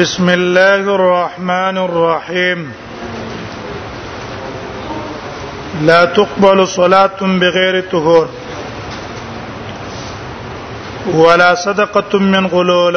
بسم 0.00 0.26
الله 0.40 0.82
الرحمن 0.98 1.76
الرحيم 1.88 2.58
لا 5.88 6.04
تقبل 6.18 6.58
صلاة 6.80 7.20
بغير 7.42 7.76
طهور 7.92 8.26
ولا 11.24 11.50
صدقة 11.64 12.12
من 12.18 12.44
غلول 12.54 12.96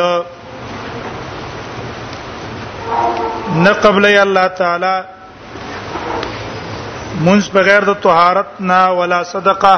نقبل 3.67 4.05
الله 4.25 4.47
تعالى 4.61 4.95
منس 7.27 7.45
بغیر 7.55 7.83
د 7.93 7.93
طهارت 8.05 8.49
نه 8.71 8.81
ولا 8.97 9.21
صدقه 9.33 9.75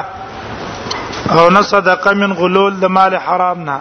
او 1.38 1.50
نه 1.54 1.62
صدقه 1.72 2.10
من 2.26 2.30
غلول 2.40 2.72
د 2.82 2.98
مال 2.98 3.12
حرام 3.30 3.60
نه 3.70 3.78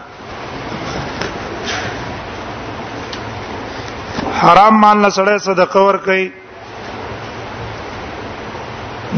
حرام 4.41 4.79
مال 4.81 4.97
نه 5.03 5.09
سړی 5.17 5.35
صدقه 5.47 5.79
ور 5.87 5.97
کوي 6.05 6.25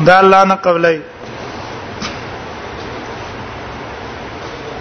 دا 0.08 0.18
الله 0.24 0.42
نه 0.50 0.56
قبلای 0.68 0.98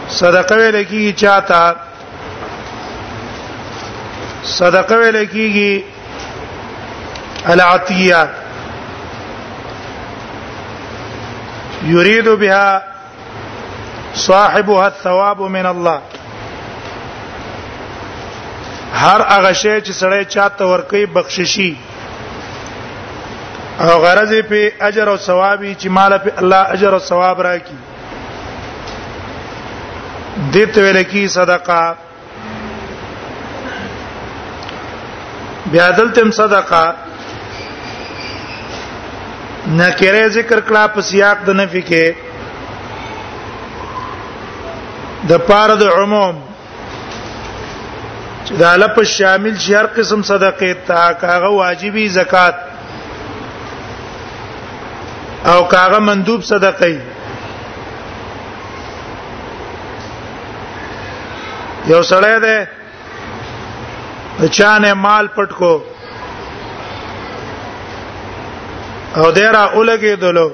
صدقه 0.09 0.55
ویل 0.57 0.77
کیږي 0.91 1.13
چاته 1.23 1.63
صدقه 4.51 4.95
ویل 5.01 5.19
کیږي 5.27 5.85
العطیه 7.55 8.23
يريد 11.95 12.29
بها 12.45 12.69
صاحبها 14.29 14.85
الثواب 14.87 15.41
من 15.59 15.67
الله 15.73 15.99
هر 18.93 19.21
هغه 19.29 19.53
شی 19.53 19.81
چې 19.81 19.93
سړی 19.93 20.25
چاته 20.25 20.65
ورکي 20.67 21.07
بخششي 21.07 21.77
او 23.81 23.99
غرض 24.03 24.33
په 24.49 24.73
اجر 24.89 25.09
او 25.09 25.17
ثواب 25.17 25.65
چې 25.73 25.87
مال 25.89 26.19
په 26.19 26.33
الله 26.37 26.57
اجر 26.77 26.93
او 26.93 26.99
ثواب 26.99 27.41
راکړي 27.41 27.77
دته 30.53 30.81
ویل 30.83 31.03
کی 31.11 31.29
صدقه 31.29 31.95
بیا 35.73 35.91
دلتم 35.97 36.31
صدقه 36.31 36.95
نکره 39.67 40.29
ذکر 40.29 40.61
کړه 40.61 40.95
په 40.95 41.01
سیاق 41.13 41.45
د 41.47 41.51
نفي 41.63 41.83
کې 41.83 42.15
د 45.29 45.39
پاره 45.39 45.75
د 45.75 45.83
عموم 45.85 46.48
چې 48.47 48.53
دا 48.63 48.73
لپ 48.83 48.97
شامل 49.19 49.55
شي 49.65 49.73
هر 49.81 49.87
قسم 49.99 50.21
صدقه 50.31 50.71
تا 50.91 51.03
کاغه 51.25 51.49
واجبي 51.59 52.05
زکات 52.17 52.55
او 55.53 55.61
کاغه 55.75 55.99
مندوب 56.09 56.41
صدقه 56.53 56.87
یو 61.93 62.03
سړی 62.13 62.35
ده 62.47 62.57
چانه 64.59 64.91
مال 65.05 65.27
پټ 65.37 65.51
کو 65.63 65.73
او 69.19 69.27
دیرا 69.37 69.63
اولګي 69.73 70.15
دلو 70.23 70.49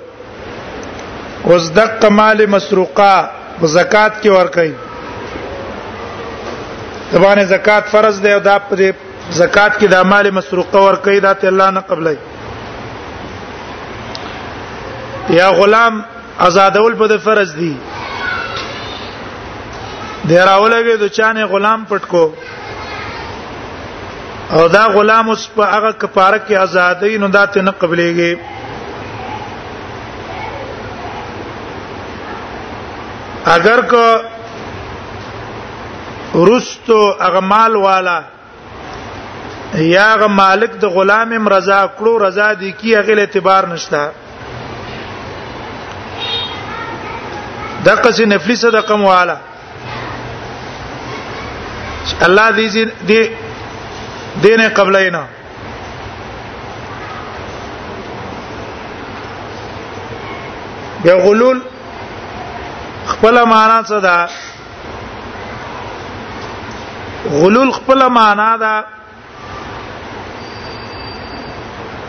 اوس 1.52 1.64
دقه 1.78 2.08
مال 2.18 2.38
مسروقه 2.54 3.14
زکات 3.62 4.22
کې 4.22 4.26
ور 4.36 4.46
کوي 4.54 4.74
تبانه 7.14 7.44
زکات 7.46 7.88
فرض 7.94 8.18
دی 8.22 8.32
او 8.32 8.40
دا 8.40 8.58
په 8.68 8.92
زکات 9.42 9.72
کې 9.78 9.90
د 9.90 9.96
مال 10.12 10.26
مسروقه 10.38 10.80
ور 10.84 10.96
کوي 11.04 11.18
دا 11.26 11.32
ته 11.42 11.46
الله 11.52 11.68
نه 11.76 11.82
قبلای 11.90 12.18
یا 15.38 15.48
غلام 15.58 15.94
آزادول 16.46 16.94
په 17.02 17.16
فرض 17.28 17.50
دی 17.60 17.74
د 20.28 20.32
راولګي 20.48 20.94
د 21.04 21.06
چانه 21.20 21.42
غلام 21.54 21.80
پټ 21.92 22.04
کو 22.14 22.24
او 24.58 24.62
دا 24.76 24.84
غلام 24.98 25.26
اوس 25.34 25.42
په 25.56 25.64
هغه 25.76 25.90
کفاره 26.04 26.38
کې 26.38 26.54
آزادۍ 26.66 27.12
نو 27.22 27.26
دا 27.40 27.44
ته 27.46 27.58
نه 27.62 27.72
قبليږي 27.80 28.32
اگر 33.54 33.80
که 33.90 34.04
رستو 36.34 37.14
اغمال 37.20 37.76
والا 37.76 38.20
یا 39.74 40.26
مالک 40.30 40.72
د 40.82 40.90
غلام 40.96 41.48
رضا 41.48 41.84
کړو 41.98 42.18
رضا 42.26 42.52
دي 42.60 42.70
کی 42.80 42.96
غل 43.06 43.18
اعتبار 43.18 43.64
نشتا 43.70 44.02
دغه 47.84 48.12
چې 48.12 48.22
نفلی 48.32 48.56
صدقه 48.60 48.96
مواله 48.96 49.36
الله 52.26 52.46
دې 52.50 52.88
دې 53.08 53.28
دینه 54.46 54.68
قبلینا 54.78 55.24
بیا 61.02 61.16
غلول 61.26 61.60
خپل 63.06 63.44
معنا 63.44 63.78
څه 63.82 63.92
ده 64.08 64.28
غلول 67.32 67.70
خپل 67.72 68.06
معنا 68.12 68.54
دا 68.60 68.80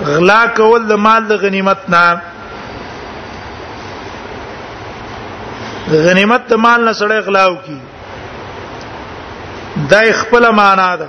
غلا 0.07 0.45
کول 0.55 0.87
د 0.87 0.91
مال 1.07 1.27
د 1.27 1.33
غنیمت 1.41 1.89
نه 1.89 2.21
غنیمت 6.05 6.47
د 6.49 6.53
مال 6.63 6.85
نه 6.85 6.93
سره 7.01 7.19
غلاو 7.27 7.53
کی 7.65 7.77
دا 9.93 10.01
خپل 10.21 10.49
معنا 10.55 10.95
ده 11.03 11.07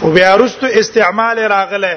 خو 0.00 0.10
بیا 0.12 0.36
رستو 0.36 0.66
استعمال 0.82 1.38
راغله 1.38 1.96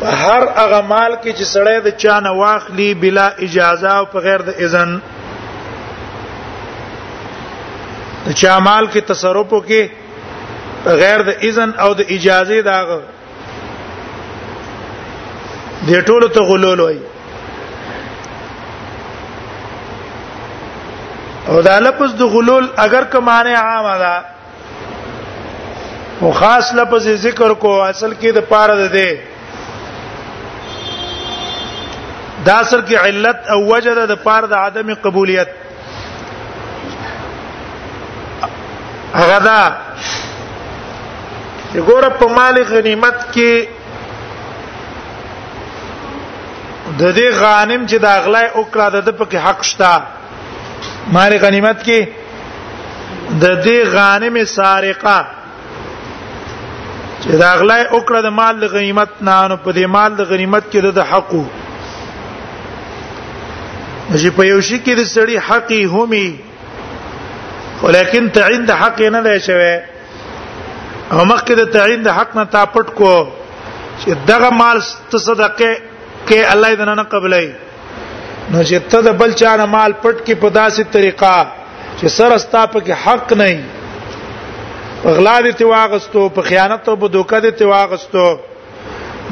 په 0.00 0.08
هر 0.20 0.48
هغه 0.56 0.80
مال 0.80 1.16
کې 1.16 1.38
چې 1.38 1.56
سړی 1.56 1.80
د 1.84 1.96
چا 2.04 2.18
نه 2.20 2.30
واخلي 2.40 2.88
بلا 3.04 3.26
اجازه 3.48 3.88
او 3.98 4.04
په 4.16 4.26
غیر 4.28 4.42
د 4.48 4.54
اذن 4.64 4.98
چې 8.34 8.46
اعمال 8.50 8.86
کې 8.86 9.00
تصرف 9.12 9.52
وکي 9.52 9.86
غیر 11.00 11.22
د 11.26 11.32
اذن 11.48 11.70
او 11.84 11.88
د 12.00 12.12
اجازه 12.16 12.60
دا 12.68 12.78
د 15.88 16.00
ټولو 16.06 16.28
ته 16.38 16.48
غلول 16.50 16.80
وای 16.80 16.98
او 21.48 21.60
دا 21.68 21.78
لفظ 21.86 22.14
د 22.20 22.32
غلول 22.34 22.66
اگر 22.84 23.04
که 23.12 23.18
معنی 23.28 23.52
عام 23.54 23.88
ده 23.98 24.22
او 26.20 26.30
خاص 26.38 26.72
لفظ 26.74 27.08
ذکر 27.22 27.52
کو 27.64 27.80
اصل 27.82 28.12
کې 28.20 28.32
د 28.38 28.48
پاره 28.52 28.76
ده 28.76 28.88
ده 28.88 29.18
دا 32.46 32.56
اصل 32.64 32.80
کې 32.88 32.94
علت 33.06 33.46
او 33.54 33.60
وجد 33.74 33.98
د 34.08 34.14
پاره 34.26 34.46
د 34.46 34.52
عدم 34.64 34.94
قبولیت 35.06 35.48
هغه 39.14 39.38
دا 39.38 39.76
چې 41.72 41.78
ګوره 41.88 42.08
په 42.20 42.26
مال 42.36 42.62
غنیمت 42.68 43.22
کې 43.32 43.66
د 47.00 47.14
دې 47.14 47.28
غانم 47.40 47.86
چې 47.90 47.96
د 48.04 48.06
اغلای 48.18 48.46
او 48.56 48.62
کړه 48.72 49.00
د 49.08 49.18
پکې 49.18 49.38
حق 49.46 49.62
شته 49.70 50.02
مال 51.18 51.38
غنیمت 51.44 51.82
کې 51.86 52.06
د 53.42 53.60
دې 53.62 53.78
غانم 53.96 54.44
سارقه 54.44 55.18
چې 57.22 57.30
د 57.42 57.44
اغلای 57.52 57.84
او 57.84 58.00
کړه 58.08 58.20
د 58.26 58.32
مال 58.40 58.64
غنیمت 58.74 59.08
نه 59.22 59.48
نو 59.52 59.56
په 59.56 59.70
دې 59.72 59.86
مال 59.86 60.10
د 60.16 60.20
غنیمت 60.32 60.64
کې 60.72 60.80
د 60.98 61.00
حقو 61.12 61.44
چې 64.10 64.28
په 64.38 64.42
یو 64.46 64.60
شي 64.60 64.78
کې 64.84 64.94
د 64.98 65.02
سړي 65.14 65.36
حقي 65.48 65.80
همي 65.94 66.28
ولیکن 67.84 68.28
تعین 68.36 68.62
د 68.68 68.72
حق 68.82 69.00
نه 69.14 69.20
دی 69.26 69.36
شوی 69.46 69.74
او 71.12 71.24
مخکې 71.32 71.54
د 71.60 71.64
تعین 71.74 72.02
د 72.06 72.16
حق 72.18 72.30
نه 72.36 72.44
تا 72.56 72.62
پټ 72.76 72.86
کو 73.00 73.12
چې 74.00 74.10
دغه 74.32 74.48
مال 74.62 74.78
ته 75.12 75.18
صدقه 75.26 75.70
کې 76.28 76.40
الله 76.54 76.72
دې 76.78 76.94
نه 77.00 77.04
قبلای 77.14 77.46
نو 78.50 78.62
چې 78.68 78.78
ته 78.92 79.00
د 79.08 79.16
بل 79.22 79.32
چا 79.42 79.52
نه 79.60 79.66
مال 79.76 79.92
پټ 80.02 80.16
کې 80.26 80.34
په 80.40 80.48
داسې 80.56 80.82
طریقه 80.92 81.36
چې 81.98 82.06
سره 82.18 82.38
ستا 82.44 82.66
په 82.72 82.80
کې 82.86 82.92
حق 83.04 83.32
نه 83.42 85.12
غلا 85.18 85.36
دې 85.40 85.52
تی 85.60 85.64
واغستو 85.72 86.28
په 86.38 86.42
خیانت 86.50 86.88
او 86.88 86.96
په 87.04 87.08
دوکه 87.14 87.40
دې 87.40 87.52
تی 87.58 87.64
واغستو 87.74 88.26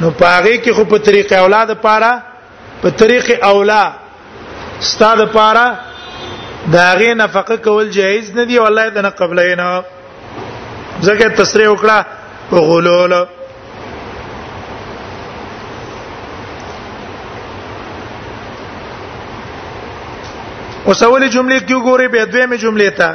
نو 0.03 0.07
پاره 0.21 0.53
کې 0.63 0.71
خو 0.77 0.85
په 0.93 0.97
طریق 1.09 1.33
اولاد 1.39 1.73
پاره 1.87 2.11
په 2.81 2.89
طریق 3.01 3.27
اولا 3.49 3.83
ستاد 4.91 5.19
پاره 5.35 5.67
دا 6.73 6.91
غي 6.93 7.13
نفقه 7.13 7.55
کول 7.55 7.89
جایز 7.89 8.31
نه 8.35 8.45
دی 8.45 8.57
والله 8.59 8.89
دنه 8.95 9.09
قبلینا 9.19 9.71
ځکه 11.05 11.27
تصریح 11.39 11.67
وکړه 11.69 11.97
غلول 12.71 13.13
اوس 20.87 20.95
اولې 21.03 21.27
جملې 21.35 21.59
کې 21.67 21.75
ګوري 21.87 22.07
به 22.07 22.25
دویمه 22.25 22.55
جملې 22.57 22.89
ته 22.99 23.09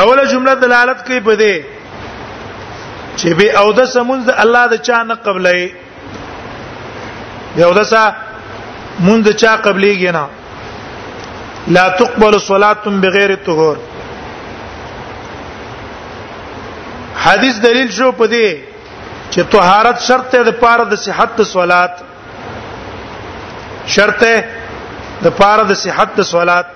اوله 0.00 0.24
جمله 0.32 0.54
دلالت 0.54 1.00
کوي 1.06 1.20
په 1.20 1.36
دې 1.40 1.56
چې 3.16 3.28
به 3.40 3.50
او 3.58 3.72
د 3.72 3.84
سمونز 3.94 4.28
الله 4.44 4.66
د 4.66 4.74
چا 4.86 5.02
نه 5.02 5.14
قبلې 5.26 5.72
به 7.56 7.62
او 7.66 7.72
د 7.80 7.82
سا 7.82 8.12
مونږ 9.00 9.24
چا 9.40 9.56
قبلېږي 9.56 10.12
نه 10.18 10.24
لا 11.68 11.88
تقبل 11.88 12.38
صلاه 12.40 12.84
بغیر 13.02 13.34
طهور 13.44 13.76
حدیث 17.24 17.58
دلیل 17.62 17.90
شو 17.96 18.10
پدې 18.20 18.48
چې 19.30 19.40
طهارت 19.50 19.98
شرط 20.08 20.26
ده 20.32 20.40
د 20.50 20.52
پاره 20.64 20.84
د 20.94 20.96
صحت 21.04 21.38
صلات 21.52 21.94
شرط 23.96 24.18
ده 24.24 24.34
د 25.24 25.26
پاره 25.42 25.64
د 25.68 25.70
صحت 25.84 26.16
صلات 26.34 26.66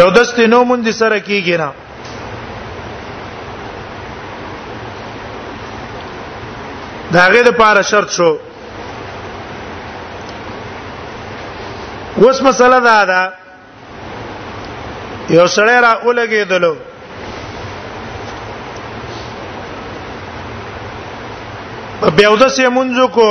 یو 0.00 0.08
دست 0.16 0.36
نو 0.38 0.60
مونږ 0.70 0.84
سره 0.98 1.18
کیږي 1.18 1.56
نه 1.62 1.70
داغه 7.14 7.40
د 7.48 7.50
پاره 7.60 7.82
شرط 7.92 8.10
شو 8.18 8.30
اوس 12.16 12.40
مسله 12.42 12.78
دا 12.80 13.04
ده 13.04 13.32
یو 15.30 15.46
سړی 15.46 15.80
را 15.84 15.92
ولګېدلو 16.06 16.74
بیا 22.16 22.30
ود 22.32 22.46
سه 22.48 22.68
منځو 22.78 23.06
کو 23.12 23.28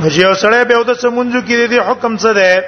نو 0.00 0.06
یو 0.06 0.34
سړی 0.34 0.64
بیا 0.68 0.78
ود 0.80 0.92
سه 1.00 1.08
منځو 1.08 1.40
کې 1.40 1.66
دی 1.70 1.78
حکم 1.78 2.16
څه 2.16 2.32
ده 2.32 2.64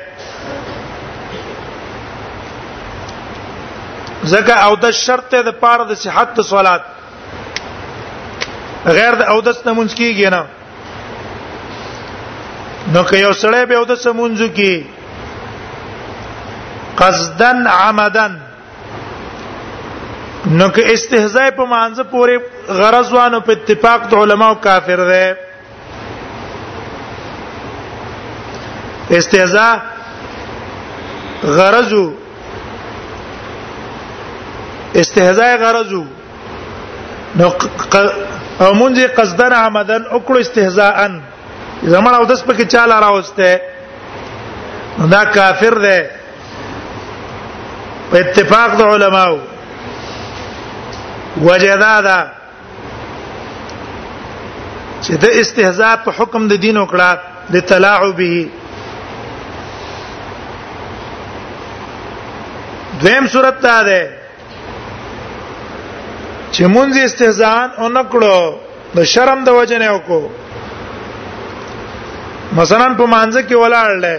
ځکه 4.32 4.54
او 4.68 4.76
د 4.84 4.90
شرط 5.00 5.34
د 5.34 5.48
پاره 5.60 5.84
د 5.90 5.98
صحت 6.04 6.40
صلات 6.52 6.82
غیر 8.98 9.14
د 9.20 9.22
او 9.22 9.40
د 9.46 9.52
ستمنځ 9.52 9.94
کېږي 9.94 10.30
نه 10.34 10.42
نو 12.86 13.02
که 13.04 13.16
یو 13.18 13.32
سړی 13.40 13.66
به 13.70 13.82
د 13.88 13.90
سمونځو 14.02 14.48
کې 14.58 14.74
قصدن 17.00 17.58
عمدن 17.66 18.34
نو 20.60 20.66
که 20.76 20.82
استهزاء 20.92 21.48
په 21.58 21.64
مانزه 21.74 22.04
پورې 22.12 22.36
غرض 22.80 23.08
وانه 23.12 23.38
په 23.40 23.50
اتفاق 23.52 24.00
د 24.10 24.12
علماو 24.22 24.54
کافر 24.68 25.00
دی 25.10 25.28
استهزاء 29.18 29.74
غرضو 31.58 32.06
استهزاء 34.94 35.52
غرضو 35.62 36.02
نو 36.02 36.06
او 38.60 38.74
مونږه 38.74 39.00
قصدن 39.18 39.52
عمدن 39.52 40.02
او 40.04 40.18
کړو 40.28 40.36
استهزاءن 40.40 41.14
زمړ 41.82 42.12
او 42.14 42.24
دس 42.30 42.40
پکې 42.48 42.64
چاله 42.74 42.96
راوسته 43.00 43.50
دا 45.14 45.22
کافر 45.36 45.74
دی 45.84 46.00
په 48.10 48.16
اتفاق 48.24 48.70
د 48.78 48.82
علماو 48.94 49.38
وجدا 51.48 51.94
دا 52.06 52.18
چې 55.02 55.10
د 55.22 55.24
استهزاء 55.40 55.96
په 56.04 56.10
حکم 56.18 56.42
د 56.48 56.52
دین 56.64 56.76
وکړه 56.76 57.10
د 57.54 57.56
تلاعبه 57.70 58.34
دویم 63.00 63.24
صورت 63.32 63.56
ته 63.60 63.82
ده 63.88 64.02
چې 66.52 66.62
مونږ 66.74 66.90
استهزاء 67.04 67.62
اونکړو 67.78 68.54
د 68.96 69.04
شرم 69.04 69.38
د 69.44 69.48
وجنه 69.58 69.88
وکړو 69.92 70.22
مثلا 72.58 72.86
په 72.98 73.06
مانځ 73.14 73.34
کې 73.48 73.56
ولاړ 73.62 73.90
لې 74.04 74.16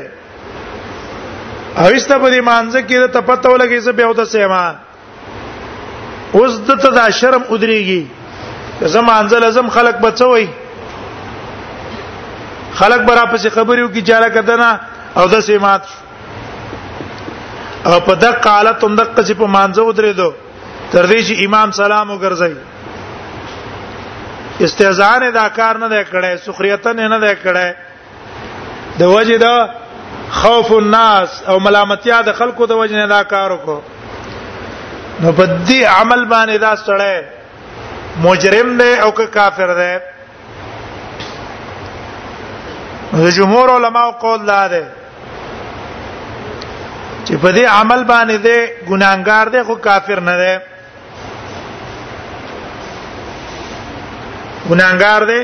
اوسته 1.85 2.15
په 2.23 2.29
دې 2.33 2.41
مانځ 2.49 2.73
کې 2.87 2.95
د 3.03 3.05
تپتو 3.15 3.53
لګې 3.61 3.79
څه 3.85 3.91
به 3.99 4.05
وته 4.11 4.25
سیما 4.35 4.63
اوس 6.39 6.53
د 6.67 6.69
ته 6.83 6.89
دا 6.99 7.05
شرم 7.19 7.43
ودرېږي 7.53 8.01
زه 8.93 8.99
مانځ 9.09 9.31
لازم 9.45 9.67
خلق 9.77 9.95
بچوي 10.05 10.47
خلق 12.79 13.03
برا 13.09 13.25
پسې 13.33 13.49
خبرې 13.57 13.81
وکړي 13.85 14.03
چې 14.07 14.21
را 14.25 14.29
کدنه 14.37 14.69
او 15.19 15.25
د 15.33 15.35
سیمات 15.49 15.83
او 17.89 17.97
په 18.07 18.13
دغه 18.23 18.39
حالت 18.55 18.83
هم 18.83 18.95
دغه 18.95 19.23
چې 19.27 19.33
په 19.41 19.47
مانځه 19.57 19.81
ودرې 19.89 20.15
دو 20.21 20.29
تر 20.93 21.03
دې 21.07 21.19
چې 21.27 21.33
امام 21.47 21.67
سلام 21.81 22.07
وګرځي 22.15 22.53
استهزاء 24.67 25.17
نه 25.23 25.29
دا 25.41 25.47
کار 25.59 25.73
نه 25.83 25.89
کړي 26.13 26.33
سخريتن 26.47 26.95
نه 27.03 27.17
نه 27.17 27.31
کړي 27.45 27.67
د 28.99 29.01
وجه 29.15 29.37
دا 29.45 29.57
خوف 30.41 30.69
الناس 30.81 31.29
او 31.49 31.55
ملامتیا 31.65 32.17
د 32.25 32.29
خلکو 32.39 32.63
د 32.71 32.73
وجه 32.81 32.95
نه 33.01 33.07
دا 33.15 33.21
کار 33.33 33.47
وکړو 33.53 33.79
نو 35.21 35.29
په 35.37 35.43
دې 35.67 35.79
عمل 35.99 36.21
باندې 36.33 36.55
دا 36.65 36.71
سړی 36.85 37.17
مجرم 38.25 38.67
دی 38.81 38.93
او 39.03 39.09
که 39.17 39.25
کافر 39.37 39.69
دی 39.81 39.93
د 43.21 43.29
جمهور 43.37 43.67
علماو 43.75 44.11
قول 44.23 44.41
دا 44.53 44.63
دی 44.73 44.83
چې 47.25 47.33
په 47.41 47.51
دې 47.51 47.63
عمل 47.79 48.01
باندې 48.13 48.37
دی 48.47 48.59
ګناګار 48.89 49.45
دی 49.55 49.61
خو 49.67 49.73
کافر 49.89 50.19
نه 50.29 50.35
دی 50.43 50.55
ګناګار 54.69 55.21
دی 55.31 55.41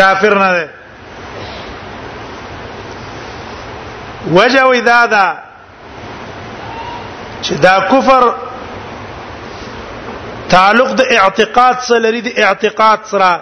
کافر 0.00 0.34
نه 0.44 0.50
دی 0.58 0.66
وجه 4.32 4.64
وې 4.64 4.80
دا 4.80 5.06
دا 5.06 5.36
چې 7.42 7.52
دا 7.64 7.80
کفر 7.90 8.32
تعلق 10.54 10.90
د 11.00 11.02
اعتقاد 11.12 11.76
سره 11.88 11.98
لري 12.06 12.20
د 12.26 12.30
اعتقاد 12.44 12.98
سره 13.12 13.32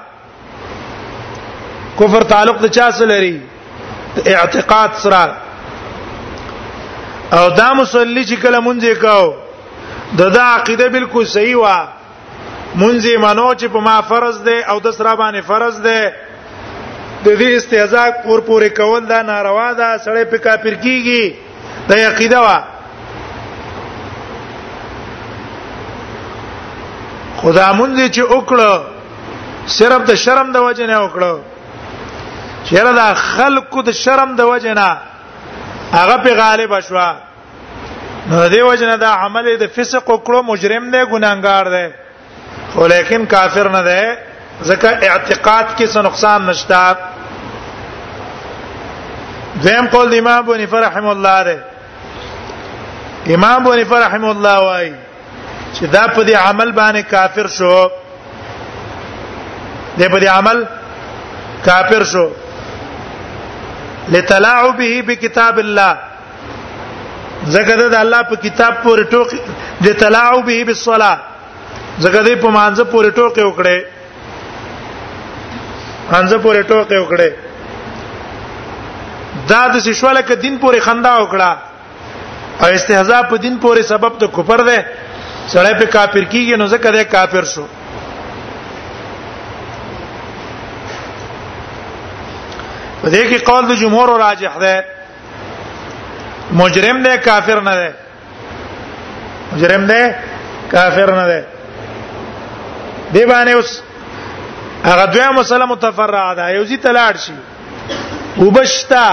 کفر 1.99 2.23
تعلق 2.35 2.57
د 2.67 2.69
چا 2.79 2.89
سره 3.01 3.07
لري 3.13 3.37
د 4.17 4.19
اعتقاد 4.35 4.91
سره 5.03 5.25
او 7.39 7.45
دا 7.59 7.69
مصلی 7.75 8.23
چې 8.25 8.35
کله 8.43 8.59
مونږه 8.69 8.93
کاو 9.07 9.27
د 10.19 10.21
دا 10.39 10.43
عقیده 10.55 10.87
بالکل 10.89 11.25
صحیح 11.37 11.57
و 11.63 11.65
مونږه 12.79 13.19
منو 13.25 13.49
چې 13.55 13.65
په 13.77 13.81
ما 13.89 13.99
فرض 14.11 14.37
ده 14.49 14.57
او 14.75 14.79
د 14.81 14.89
سره 14.99 15.13
باندې 15.23 15.43
فرض 15.49 15.77
ده 15.89 15.99
د 17.25 17.29
دې 17.41 17.49
استهزاء 17.57 18.09
پور 18.25 18.39
پورې 18.49 18.69
کول 18.77 19.03
دا 19.07 19.23
ناروا 19.23 19.73
ده 19.73 19.99
سړی 20.05 20.25
په 20.33 20.39
کافر 20.39 20.75
کیږي 20.75 21.35
دا 21.89 21.97
عقیده 22.09 22.39
وا 22.43 22.57
خدامون 27.41 27.97
دې 27.97 28.07
چې 28.17 28.23
وکړه 28.23 28.83
صرف 29.77 30.01
د 30.11 30.15
شرم 30.25 30.53
د 30.53 30.57
وجه 30.67 30.87
نه 30.93 30.99
وکړه 30.99 31.35
چیرې 32.69 32.93
دا 33.03 33.15
خلق 33.15 33.75
د 33.89 33.93
شرم 33.93 34.37
د 34.37 34.41
وجه 34.53 34.75
نه 34.75 34.97
هغه 35.93 36.17
په 36.25 36.35
غالب 36.43 36.81
شوا 36.81 37.09
نو 38.31 38.49
دې 38.49 38.61
وجه 38.69 38.87
نه 38.91 38.97
دا 38.97 39.09
عمل 39.25 39.57
د 39.57 39.67
فسق 39.75 40.07
وکړو 40.11 40.43
مجرم 40.51 40.91
دی 40.91 41.03
ګناګار 41.13 41.65
دی 41.75 41.87
ولیکن 42.77 43.27
کافر 43.27 43.69
نه 43.77 43.83
دی 43.83 44.03
ځکه 44.65 44.89
اعتقاد 45.11 45.65
کې 45.77 45.87
څه 45.93 46.03
نقصان 46.05 46.47
نشته 46.47 46.93
دیم 49.65 49.87
قول 49.93 50.15
امام 50.19 50.39
ابو 50.39 50.55
نفر 50.55 50.81
رحم 50.83 51.07
الله 51.09 51.43
ده 51.43 51.65
امام 53.35 53.61
ابو 53.67 53.75
نفر 53.81 54.01
رحم 54.07 54.25
الله 54.31 54.57
وايي 54.67 54.93
چې 55.75 55.85
دا 55.97 56.07
په 56.15 56.25
دې 56.25 56.35
عمل 56.45 56.73
باندې 56.79 57.01
کافر 57.11 57.47
شو 57.47 57.89
دې 59.99 60.09
په 60.11 60.21
دې 60.21 60.27
عمل 60.39 60.65
کافر 61.67 62.05
شو 62.13 62.27
لتلاعبه 64.15 65.03
بكتاب 65.11 65.59
الله 65.59 65.97
زګر 67.47 67.89
د 67.97 68.01
الله 68.05 68.23
په 68.31 68.37
کتاب 68.47 68.75
پورې 68.87 69.05
ټوک 69.11 69.35
د 69.89 70.01
تلاعبه 70.05 70.65
بالصلاه 70.65 71.19
زګر 72.01 72.23
دې 72.23 72.41
په 72.47 72.57
مانزه 72.61 72.85
پورې 72.85 73.09
ټوک 73.17 73.39
وکړي 73.45 73.79
خانزه 76.11 76.39
پورې 76.39 76.63
ټوکې 76.69 76.99
وکړې 77.03 77.31
دا 79.51 79.63
د 79.75 79.77
شواله 80.01 80.23
ک 80.29 80.31
دین 80.45 80.55
پورې 80.63 80.79
خندا 80.87 81.15
وکړه 81.23 81.53
او 82.63 82.67
استهزاء 82.79 83.23
په 83.31 83.37
دین 83.45 83.57
پورې 83.65 83.83
سبب 83.93 84.13
د 84.21 84.25
کفر 84.37 84.61
ده 84.71 84.79
سړی 85.55 85.75
په 85.81 85.87
کافر 85.97 86.23
کیږي 86.33 86.57
نو 86.63 86.67
ځکه 86.67 86.89
ده 86.97 87.05
کافر 87.17 87.45
شو 87.55 87.65
په 93.03 93.09
دې 93.15 93.23
کې 93.29 93.39
قول 93.49 93.65
د 93.69 93.73
جمهور 93.83 94.09
او 94.11 94.19
راجح 94.27 94.55
ده 94.57 94.85
مجرم 96.61 97.03
ده 97.09 97.17
کافر 97.31 97.61
نه 97.71 97.75
ده 97.77 97.95
مجرم 99.53 99.87
ده 99.91 100.15
کافر 100.73 101.09
نه 101.19 101.27
ده 101.33 101.43
دی 103.13 103.25
باندې 103.27 103.53
اوس 103.57 103.81
هغه 104.87 105.05
دوه 105.05 105.31
مسله 105.39 105.65
متفرعه 105.67 106.35
ده 106.39 106.47
یو 106.57 106.65
ځی 106.71 106.77
تلاړ 106.85 107.15
شي 107.27 107.35
وبشتا 108.43 109.07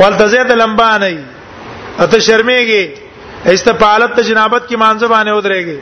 والتزید 0.00 0.50
لمبا 0.62 0.92
نه 1.02 1.08
ای 1.14 1.22
اته 2.02 2.18
شرمېږي 2.26 2.84
استفالت 3.54 4.10
ته 4.16 4.22
جنابت 4.28 4.62
کی 4.68 4.74
مانزه 4.82 5.06
باندې 5.14 5.30
ودرېږي 5.38 5.78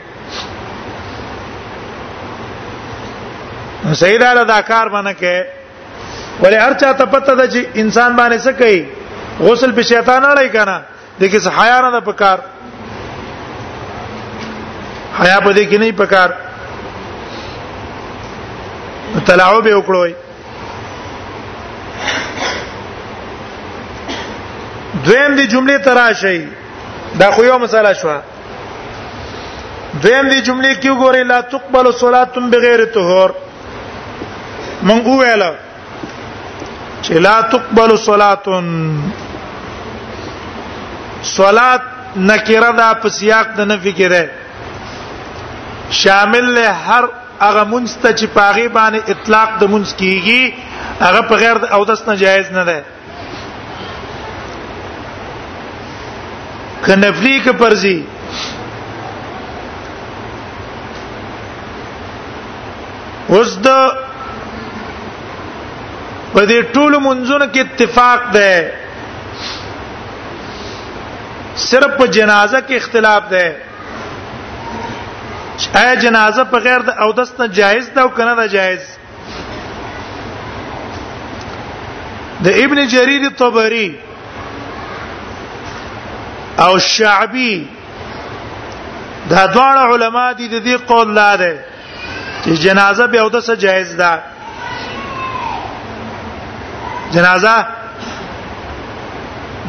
سید 4.01 4.21
اعلی 4.23 4.43
دا 4.53 4.59
کار 4.71 4.85
باندې 4.95 5.13
کې 5.21 5.35
ولې 6.45 6.57
هر 6.63 6.73
چا 6.83 6.89
ته 7.01 7.05
پته 7.05 7.35
ده 7.35 7.45
چې 7.49 7.59
انسان 7.85 8.11
باندې 8.21 8.37
څه 8.47 8.51
کوي 8.63 8.81
غسل 9.49 9.71
به 9.79 9.83
شیطان 9.91 10.21
اړای 10.31 10.47
کنه 10.57 10.77
دغه 11.19 11.39
څه 11.39 11.51
حیا 11.59 11.77
نه 11.85 11.89
ده 11.97 12.01
پکار 12.09 12.37
حیا 15.19 15.37
په 15.39 15.53
دې 15.53 15.71
کې 15.71 15.79
نه 15.85 15.91
پکار 16.01 16.29
تلاعب 19.25 19.65
وکړوي 19.67 20.13
دویم 25.05 25.35
دی 25.35 25.45
جمله 25.47 25.77
تراشی 25.85 26.43
دا 27.19 27.29
خو 27.35 27.43
یو 27.45 27.57
مسله 27.59 27.93
شو 28.01 28.15
دویم 30.03 30.29
دی 30.29 30.41
جمله 30.41 30.73
کې 30.73 30.89
وګورئ 30.89 31.23
لا 31.33 31.39
تقبل 31.53 31.91
صلاه 32.01 32.45
بغیر 32.55 32.85
طهور 32.97 33.35
مونږ 33.45 35.07
ویل 35.07 35.47
چې 37.01 37.13
لا 37.27 37.39
تقبل 37.55 37.97
صلاه 38.09 38.61
صلات 41.37 41.81
نکره 42.29 42.71
دا 42.77 42.93
په 43.01 43.09
سیاق 43.17 43.47
د 43.57 43.61
نفي 43.73 43.93
کې 43.93 44.07
ده 44.15 44.29
شامل 46.03 46.49
له 46.55 46.69
هر 46.85 47.07
هغه 47.43 47.63
منست 47.71 48.03
چې 48.19 48.25
پاغه 48.35 48.65
باندې 48.77 49.11
اطلاق 49.13 49.49
د 49.61 49.63
منس 49.75 49.91
کیږي 50.01 50.41
هغه 51.05 51.21
په 51.29 51.35
غیر 51.43 51.55
د 51.63 51.65
اودس 51.77 52.01
نه 52.07 52.13
جایز 52.23 52.47
نه 52.57 52.63
ده 52.71 52.79
کنفلی 56.85 57.37
ک 57.47 57.49
پرزی 57.63 57.97
اوس 63.35 63.51
د 63.65 63.67
په 66.33 66.41
دې 66.49 66.59
ټول 66.73 66.91
منځونو 67.05 67.45
کې 67.53 67.61
اتفاق 67.67 68.21
ده 68.37 68.53
صرف 71.69 71.91
جنازه 72.15 72.59
کې 72.67 72.75
اختلاف 72.81 73.23
ده 73.35 73.45
آیا 75.73 75.95
جنازه 75.95 76.43
په 76.51 76.57
غیر 76.59 76.79
د 76.79 76.89
او 76.89 77.13
دست 77.13 77.39
نه 77.39 77.47
جایز 77.47 77.89
ده 77.95 78.01
او 78.01 78.09
کنه 78.09 78.33
نه 78.35 78.47
جایز 78.47 78.81
د 82.43 82.47
ابن 82.63 82.87
جرير 82.87 83.21
الطبري 83.25 83.99
او 86.59 86.79
شعبي 86.79 87.67
دا 89.29 89.47
دواړه 89.47 89.81
علما 89.93 90.33
دي 90.33 90.47
د 90.47 90.63
دې 90.65 90.75
قول 90.87 91.13
لاره 91.13 91.55
چې 92.43 92.49
جنازه 92.51 93.07
به 93.07 93.17
او 93.19 93.29
د 93.29 93.39
سره 93.39 93.55
جایز 93.55 93.95
ده 93.97 94.19
جنازه 97.11 97.65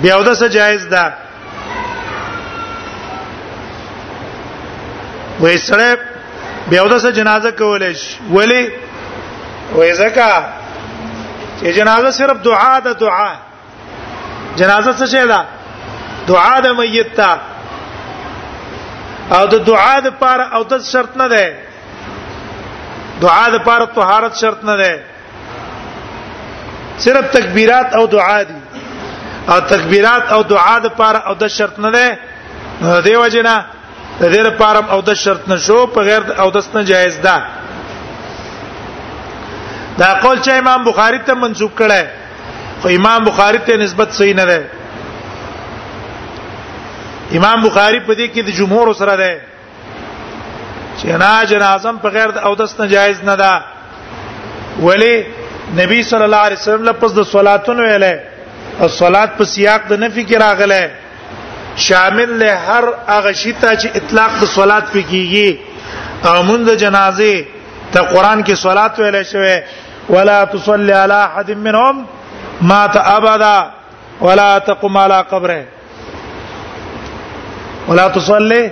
به 0.02 0.08
او 0.12 0.22
د 0.22 0.34
سره 0.34 0.48
جایز 0.48 0.86
ده 0.88 1.12
وې 5.44 5.56
سره 5.68 5.88
به 6.70 6.76
او 6.82 6.86
دسه 6.92 7.10
جنازه 7.18 7.50
کولې 7.60 7.92
ولی 8.36 8.62
وې 9.74 9.90
زکا 10.00 10.32
چې 11.60 11.66
جنازه 11.78 12.10
صرف 12.10 12.36
دعا 12.48 12.78
ده 12.84 12.92
دعا 13.04 13.32
جنازه 14.58 14.92
څه 15.00 15.04
شي 15.12 15.26
ده 15.32 15.40
دعا 16.28 16.56
د 16.60 16.66
میت 16.78 17.10
ته 17.18 17.30
او 19.36 19.44
د 19.54 19.54
دعا 19.70 19.96
د 20.06 20.08
پر 20.20 20.40
او 20.56 20.62
د 20.70 20.82
شرط 20.92 21.12
نه 21.20 21.26
ده 21.28 21.44
دعا 23.22 23.44
د 23.54 23.56
پر 23.66 23.80
طهارت 23.98 24.34
شرط 24.40 24.64
نه 24.68 24.76
ده 24.76 24.92
صرف 27.04 27.24
تکبیرات 27.36 27.88
او 27.98 28.06
دعا 28.16 28.42
دي 28.48 28.58
او 29.48 29.58
تکبیرات 29.72 30.24
او 30.32 30.40
دعا 30.42 30.76
د 30.84 30.88
پر 30.98 31.14
او 31.28 31.34
د 31.42 31.44
شرط 31.56 31.78
نه 31.84 31.90
ده 31.96 32.06
دیو 33.06 33.26
جنا 33.36 33.56
غیر 34.20 34.48
پارم 34.58 34.86
او 34.94 35.00
د 35.06 35.14
شرط 35.14 35.48
نشو 35.48 35.86
په 35.94 36.00
غیر 36.08 36.22
او 36.42 36.50
دس 36.56 36.68
نه 36.74 36.82
جایز 36.90 37.16
ده 37.24 37.36
دا 39.98 40.14
قول 40.22 40.38
چې 40.40 40.50
امام 40.50 40.84
بخاری 40.84 41.18
ته 41.26 41.34
منسوب 41.34 41.70
کړه 41.78 42.02
خو 42.82 42.88
امام 42.98 43.24
بخاری 43.24 43.58
ته 43.66 43.76
نسبت 43.76 44.12
صحیح 44.12 44.34
نه 44.34 44.44
ده 44.46 44.70
امام 47.36 47.62
بخاری 47.62 48.00
په 48.00 48.14
دې 48.14 48.28
کې 48.34 48.40
د 48.44 48.48
جمهور 48.58 48.94
سره 48.94 49.16
ده 49.16 49.40
چې 50.98 51.04
نه 51.06 51.44
جنازه 51.46 51.92
په 52.02 52.08
غیر 52.16 52.28
او 52.46 52.54
دس 52.54 52.80
نه 52.80 52.86
جایز 52.88 53.24
نه 53.24 53.36
ده 53.36 53.60
ولی 54.82 55.14
نبی 55.80 56.02
صلی 56.02 56.22
الله 56.24 56.36
علیه 56.46 56.58
وسلم 56.60 56.84
لپس 56.88 57.12
د 57.14 57.22
صلاتونو 57.34 57.82
ویله 57.82 58.14
او 58.80 58.88
صلات 58.88 59.36
په 59.38 59.44
سیاق 59.54 59.82
د 59.90 59.98
نفي 60.04 60.24
کې 60.26 60.36
راغله 60.40 60.82
شامل 61.76 62.38
له 62.40 62.54
هر 62.56 62.84
هغه 63.08 63.32
شی 63.32 63.52
ته 63.60 63.76
چې 63.76 63.88
اطلاق 63.94 64.38
د 64.40 64.44
صلات 64.46 64.90
په 64.92 65.02
کیږي 65.02 65.58
او 66.28 66.42
مونږ 66.42 66.70
جنازه 66.74 67.44
ته 67.92 68.00
قران 68.02 68.44
کې 68.44 68.54
صلات 68.54 68.98
ویل 68.98 69.22
شوی 69.24 69.56
ولا 70.10 70.44
تصلي 70.44 70.92
على 70.92 71.14
احد 71.14 71.50
منهم 71.50 72.06
مات 72.62 72.96
ابدا 72.96 73.70
ولا 74.20 74.58
تقم 74.58 74.96
على 74.96 75.20
قبره 75.30 75.64
ولا 77.88 78.08
تصلي 78.08 78.70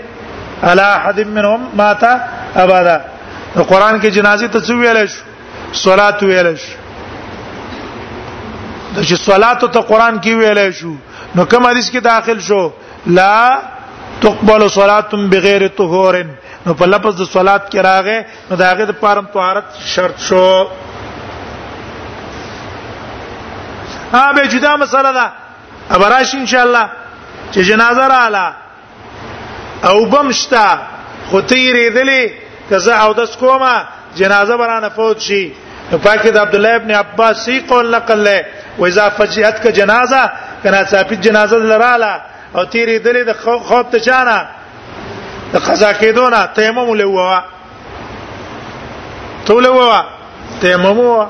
على 0.62 0.80
احد 0.82 1.20
منهم 1.20 1.68
مات 1.74 2.02
ابدا 2.56 2.98
قران 3.68 4.00
کې 4.00 4.06
جنازه 4.06 4.46
ته 4.48 4.60
څو 4.60 4.72
ویل 4.80 5.06
شو 5.08 5.22
صلات 5.84 6.22
ویل 6.22 6.56
شو 6.58 6.78
د 8.96 9.04
چې 9.04 9.14
صلات 9.16 9.58
ته 9.64 9.80
قران 9.80 10.20
کې 10.20 10.32
ویل 10.34 10.72
شو 10.72 10.94
نو 11.34 11.44
کوم 11.44 11.66
حدیث 11.66 11.90
کې 11.90 12.00
داخل 12.00 12.40
شو 12.40 12.62
لا 13.06 13.62
تقبل 14.22 14.68
صلاه 14.70 15.10
بغیر 15.30 15.68
طهور 15.68 16.22
نو 16.66 16.74
په 16.74 16.86
لفظ 16.86 17.14
د 17.18 17.22
صلات 17.32 17.68
کې 17.72 17.78
راغې 17.78 18.22
نو 18.50 18.56
داغه 18.56 18.84
د 18.90 18.98
پارم 19.00 19.24
طهارت 19.34 19.64
شرط 19.94 20.18
شو 20.28 20.66
ها 24.12 24.32
به 24.32 24.46
جدا 24.54 24.76
مسله 24.76 25.12
ده 25.18 25.26
ابراش 25.96 26.34
ان 26.34 26.46
شاء 26.46 26.62
الله 26.66 26.86
چې 27.52 27.58
جنازه 27.72 28.06
رااله 28.08 28.52
او 29.84 30.06
بمشتا 30.06 30.66
خطیر 31.32 31.74
دلی 31.94 32.22
کزه 32.70 32.94
او 33.04 33.12
دس 33.12 33.36
کومه 33.36 33.84
جنازه 34.16 34.56
برانه 34.56 34.88
فوت 34.88 35.18
شي 35.20 35.52
پاکه 36.04 36.30
د 36.30 36.38
عبد 36.38 36.54
الله 36.54 36.74
ابن 36.74 36.90
عباس 36.90 37.44
سی 37.44 37.60
قول 37.68 37.90
نقل 37.94 38.18
له 38.24 38.44
واذا 38.78 39.08
فجئتك 39.08 39.66
جنازه 39.66 40.30
کنا 40.64 40.84
ثابت 40.84 41.20
جنازه 41.20 41.56
لراله 41.56 42.20
او 42.56 42.64
تیرې 42.64 42.98
دلې 43.06 43.22
د 43.30 43.32
خوب 43.68 43.86
ته 43.92 43.98
چانه 44.06 44.38
د 45.52 45.54
قضا 45.66 45.90
کېدو 46.00 46.26
نه 46.34 46.40
تیمم 46.58 46.88
له 47.00 47.06
ووا 47.08 47.40
ټول 49.46 49.64
ووا 49.76 50.00
تیمم 50.62 50.98
ووا 51.04 51.26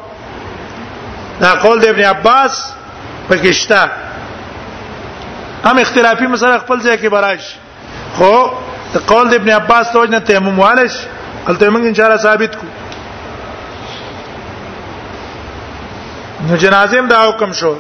دا 1.43 1.51
قول 1.63 1.79
د 1.81 1.87
ابن 1.91 2.03
عباس 2.15 2.53
پکښتا 3.29 3.83
هم 5.67 5.77
اختلافي 5.81 6.27
مسله 6.27 6.59
خپل 6.65 6.79
ځای 6.87 6.97
کې 7.03 7.09
براش 7.15 7.43
خو 8.17 8.35
د 8.95 8.97
قول 9.11 9.27
د 9.29 9.35
ابن 9.41 9.51
عباس 9.61 9.85
توجنه 9.93 10.21
تیمم 10.31 10.57
والش 10.61 10.95
البته 11.47 11.69
موږ 11.75 11.85
ان 11.87 11.95
شاء 11.95 12.07
الله 12.07 12.19
ثابت 12.27 12.53
کو 12.61 12.67
نو 16.49 16.57
جنازیم 16.65 17.05
دا 17.09 17.19
حکم 17.29 17.51
شو 17.61 17.73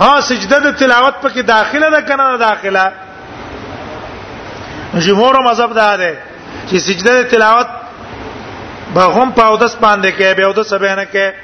ها 0.00 0.20
سجده 0.20 0.58
د 0.58 0.76
تلاوت 0.76 1.14
پکې 1.22 1.40
داخله 1.44 1.90
ده 1.90 2.00
کنه 2.02 2.36
داخله 2.38 2.92
جمهور 5.06 5.42
مذهب 5.50 5.72
ده 5.74 5.96
ده 5.96 6.16
چې 6.70 6.76
سجده 6.76 7.22
د 7.22 7.28
تلاوت 7.28 7.66
به 8.94 9.00
هم 9.02 9.32
پاودس 9.32 9.74
باندې 9.76 10.10
کې 10.18 10.36
به 10.36 10.42
اودس 10.44 10.72
به 10.72 10.94
نه 10.94 11.04
کې 11.12 11.34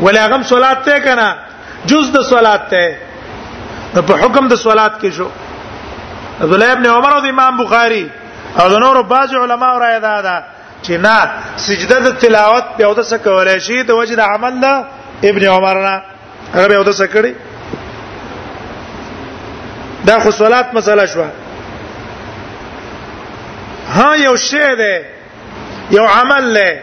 ولغم 0.00 0.42
صلات 0.42 0.84
ته 0.84 1.00
کنه 1.00 1.34
جز 1.86 2.10
د 2.12 2.22
صلات 2.22 2.68
ته 2.70 2.98
په 4.08 4.14
حکم 4.22 4.48
د 4.48 4.54
صلات 4.56 4.92
کې 5.02 5.10
شو 5.16 5.28
عبد 6.42 6.52
الله 6.52 6.72
ابن 6.72 6.86
عمر 6.86 7.10
او 7.12 7.24
امام 7.26 7.56
بخاری 7.56 8.10
او 8.60 8.68
د 8.68 8.72
نورو 8.78 9.02
باج 9.02 9.34
علما 9.34 9.78
را 9.78 9.92
یاده 9.92 10.22
ده 10.22 10.42
چې 10.84 10.90
نه 10.90 11.30
سجده 11.56 12.00
د 12.00 12.18
تلاوت 12.18 12.64
په 12.78 12.84
اودس 12.84 13.12
کولای 13.14 13.60
شي 13.60 13.82
د 13.82 13.90
وجد 13.90 14.20
عمل 14.20 14.60
ده 14.60 14.84
ابن 15.30 15.44
عمر 15.48 15.82
نه 15.82 16.02
هغه 16.54 16.66
به 16.68 16.78
ودا 16.80 16.92
سکړي 16.92 17.34
دا 20.06 20.18
خو 20.20 20.30
صلات 20.30 20.74
مسله 20.74 21.06
شو 21.06 21.24
ها 23.94 24.16
یو 24.16 24.36
شی 24.36 24.56
ده 24.78 25.04
یو 25.90 26.04
عمل 26.06 26.44
له 26.54 26.78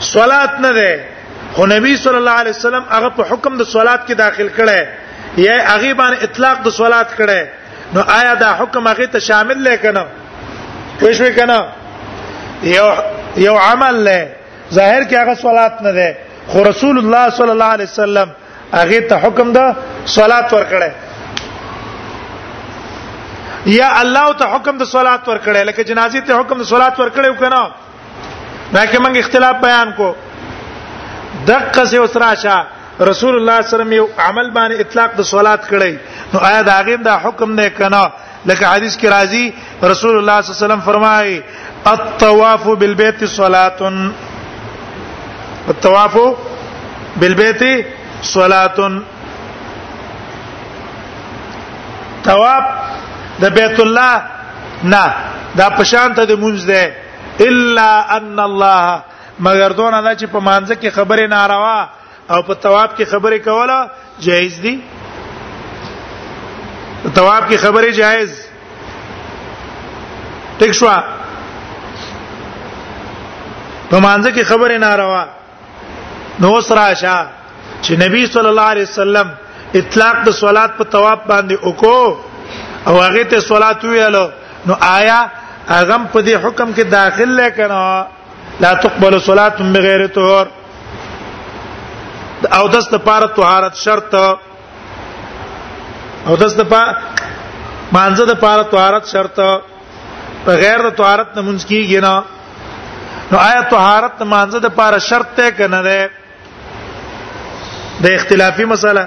صلات 0.00 0.52
نه 0.60 0.72
ده 0.72 1.00
خو 1.52 1.66
نبی 1.66 1.96
صلی 1.96 2.16
الله 2.16 2.30
علیه 2.30 2.50
وسلم 2.50 2.84
هغه 2.90 3.08
په 3.16 3.22
حکم 3.32 3.56
د 3.58 3.62
صلات 3.62 4.00
کې 4.08 4.12
داخل 4.14 4.48
کړي 4.58 4.86
یا 5.36 5.56
هغه 5.72 5.94
باندې 5.94 6.22
اطلاق 6.22 6.58
د 6.62 6.68
صلات 6.68 7.08
کړي 7.18 7.42
نو 7.94 8.00
آیا 8.20 8.34
دا 8.34 8.50
حکم 8.58 8.88
هغه 8.88 9.06
ته 9.06 9.18
شامل 9.18 9.58
لکنه 9.62 10.06
پښوی 11.00 11.30
کنه 11.38 11.66
یو 12.62 12.88
یو 13.36 13.54
عمل 13.60 13.94
لے 14.08 14.18
ظاهر 14.74 15.04
کې 15.10 15.20
هغه 15.20 15.34
صلات 15.44 15.74
نه 15.86 15.90
ده 15.98 16.08
خو 16.52 16.58
رسول 16.66 16.98
الله 17.02 17.24
صلی 17.38 17.52
الله 17.56 17.70
علیه 17.76 17.88
وسلم 17.92 18.28
هغه 18.74 18.98
ته 19.12 19.16
حکم 19.24 19.48
ده 19.56 19.64
صلات 20.16 20.46
ورکړه 20.56 20.90
یا 23.78 23.88
الله 24.02 24.26
ته 24.42 24.46
حکم 24.54 24.74
د 24.82 24.84
صلات 24.94 25.22
ورکړه 25.32 25.60
لکه 25.70 25.82
جنازي 25.90 26.20
ته 26.28 26.32
حکم 26.42 26.56
د 26.64 26.66
صلات 26.74 26.94
ورکړه 27.04 27.26
او 27.30 27.34
کنه 27.42 27.62
دا 28.74 28.86
کې 28.86 28.98
موږ 29.06 29.14
اختلاف 29.22 29.56
بیان 29.66 29.88
کو 30.00 30.08
دقه 31.52 31.82
سه 31.94 32.00
وسراشه 32.04 32.56
رسول 33.10 33.36
الله 33.36 33.36
صلی 33.36 33.36
الله 33.40 33.60
علیه 33.60 33.74
وسلم 33.74 33.92
یو 34.00 34.06
عمل 34.28 34.46
باندې 34.58 34.74
اطلاق 34.84 35.10
د 35.20 35.22
صلات 35.34 35.62
کړی 35.72 35.94
نو 36.32 36.38
آیا 36.50 36.60
دا 36.70 36.76
غیم 36.86 37.00
دا 37.08 37.14
حکم 37.26 37.48
نه 37.60 37.66
کنه 37.82 38.04
لکه 38.46 38.64
حدیث 38.68 38.96
کې 38.96 39.08
راځي 39.14 39.44
رسول 39.92 40.16
الله 40.16 40.40
صلی 40.40 40.52
الله 40.52 40.58
علیه 40.58 40.66
وسلم 40.66 40.84
فرمایي 40.90 41.36
الطواف 41.92 42.66
بالبيت 42.82 43.24
صلاه 43.36 43.92
الطواف 45.68 46.16
بالبيت 47.22 47.62
صلاه 48.32 48.90
طواف 52.30 52.64
د 53.42 53.54
بیت 53.58 53.80
الله 53.80 54.22
نه 54.96 55.04
دا 55.56 55.68
پشان 55.78 56.14
ته 56.14 56.24
د 56.32 56.40
مونږ 56.44 56.66
ده 56.66 56.96
الا 57.48 58.16
ان 58.16 58.38
الله 58.38 59.00
مگر 59.46 59.68
دونه 59.78 60.02
دا 60.02 60.14
چې 60.14 60.26
په 60.26 60.38
مانځ 60.38 60.72
کې 60.72 60.88
خبره 61.00 61.26
ناروا 61.26 61.88
او 62.30 62.42
په 62.42 62.54
طواف 62.66 62.94
کې 62.98 63.04
خبره 63.14 63.38
کوله 63.38 63.90
جایز 64.28 64.60
دي 64.66 64.76
تواب 67.14 67.48
کی 67.48 67.56
خبره 67.62 67.90
جائز 68.00 68.30
ټیک 70.58 70.72
شو 70.74 70.86
په 73.90 73.98
مانځ 74.00 74.26
کې 74.34 74.42
خبره 74.50 74.78
ناروا 74.84 75.24
نو 76.44 76.52
سره 76.68 76.84
شاه 77.00 77.26
چې 77.82 77.92
نبی 78.02 78.22
صلی 78.26 78.48
الله 78.52 78.62
علیه 78.74 78.82
وسلم 78.90 79.30
اطلاق 79.80 80.22
د 80.28 80.36
صلات 80.40 80.76
په 80.78 80.84
تواب 80.94 81.20
باندې 81.32 81.66
وکاو 81.66 82.88
او 82.90 83.00
هغه 83.02 83.24
ته 83.34 83.40
صلات 83.48 83.84
ویلو 83.90 84.24
نو 84.70 84.74
آیا 84.88 85.18
هغه 85.68 85.98
په 86.12 86.22
دې 86.22 86.34
حکم 86.46 86.72
کې 86.76 86.84
داخل 86.96 87.28
لکنه 87.28 88.06
لا 88.64 88.72
تقبل 88.86 89.18
صلاه 89.28 89.68
بغیر 89.76 90.06
طهور 90.16 90.46
او 92.58 92.64
دست 92.74 92.94
لپاره 92.98 93.26
طهارت 93.38 93.74
شرط 93.84 94.14
او 96.28 96.36
داس 96.40 96.52
د 96.60 96.64
پا 96.72 96.82
مانزه 97.96 98.24
د 98.32 98.34
پاره 98.44 98.64
طهارت 98.74 99.04
شرط 99.12 99.38
بغیر 100.46 100.78
د 100.86 100.90
طهارت 101.00 101.28
نه 101.36 101.40
مونږ 101.46 101.58
کیږي 101.70 102.00
نه 102.06 102.14
نو 103.30 103.36
آیا 103.48 103.60
طهارت 103.74 104.18
مانزه 104.34 104.58
د 104.66 104.68
پاره 104.78 104.98
شرط 105.08 105.28
ته 105.38 105.46
کنه 105.58 105.80
ده 105.86 106.00
د 108.02 108.14
اختلافي 108.18 108.64
مسله 108.72 109.04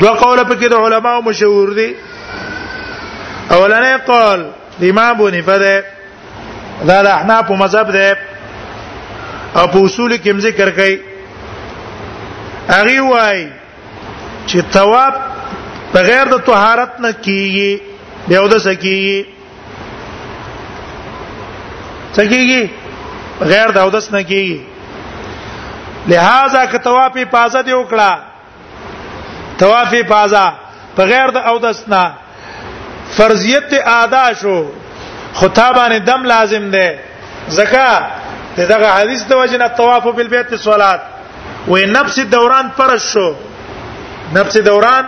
دوه 0.00 0.12
قول 0.22 0.38
په 0.50 0.54
کې 0.60 0.68
د 0.72 0.76
علماو 0.84 1.22
مشهور 1.28 1.68
دي 1.78 1.88
اولنې 3.54 3.92
قول 4.10 4.40
د 4.80 4.90
امام 4.90 5.12
بونی 5.22 5.40
فده 5.42 5.84
دا 6.90 6.98
د 7.06 7.08
احناف 7.16 7.50
مذهب 7.64 7.90
ده 7.96 8.18
او 9.56 9.66
په 9.72 9.78
اصول 9.86 10.14
کې 10.22 10.46
ذکر 10.48 10.68
کړي 10.78 12.64
اغي 12.78 12.98
وایي 13.08 13.44
چې 14.50 14.60
ثواب 14.72 15.14
بغیر 15.94 16.24
د 16.34 16.36
طهارت 16.46 16.92
نه 17.04 17.10
کیږي 17.24 17.72
به 18.28 18.34
او 18.40 18.46
د 18.52 18.58
سکیږي 18.66 19.20
سکیږي 22.16 22.62
بغیر 23.40 23.68
د 23.76 23.78
اودس 23.84 24.06
نه 24.14 24.22
کیږي 24.30 24.60
لہذا 26.10 26.62
که 26.70 26.78
طواف 26.86 27.12
حفاظت 27.16 27.66
وکړه 27.80 28.12
طواف 29.60 29.88
حفاظت 29.94 30.54
بغیر 30.98 31.28
د 31.36 31.38
اودس 31.50 31.78
نه 31.94 32.04
فرضیت 33.16 33.70
ادا 34.02 34.26
شو 34.40 34.56
خطابانه 35.40 35.98
دم 35.98 36.24
لازم 36.32 36.70
ده 36.70 36.98
زکا 37.58 37.92
دغه 38.56 38.88
حدیث 38.98 39.22
د 39.28 39.32
وجنه 39.40 39.66
طواف 39.78 40.04
بالبيت 40.06 40.54
صلات 40.68 41.00
و 41.68 41.76
نفس 41.96 42.18
دوران 42.30 42.68
فرض 42.76 43.02
شو 43.12 43.28
نفس 44.34 44.56
دوران 44.66 45.04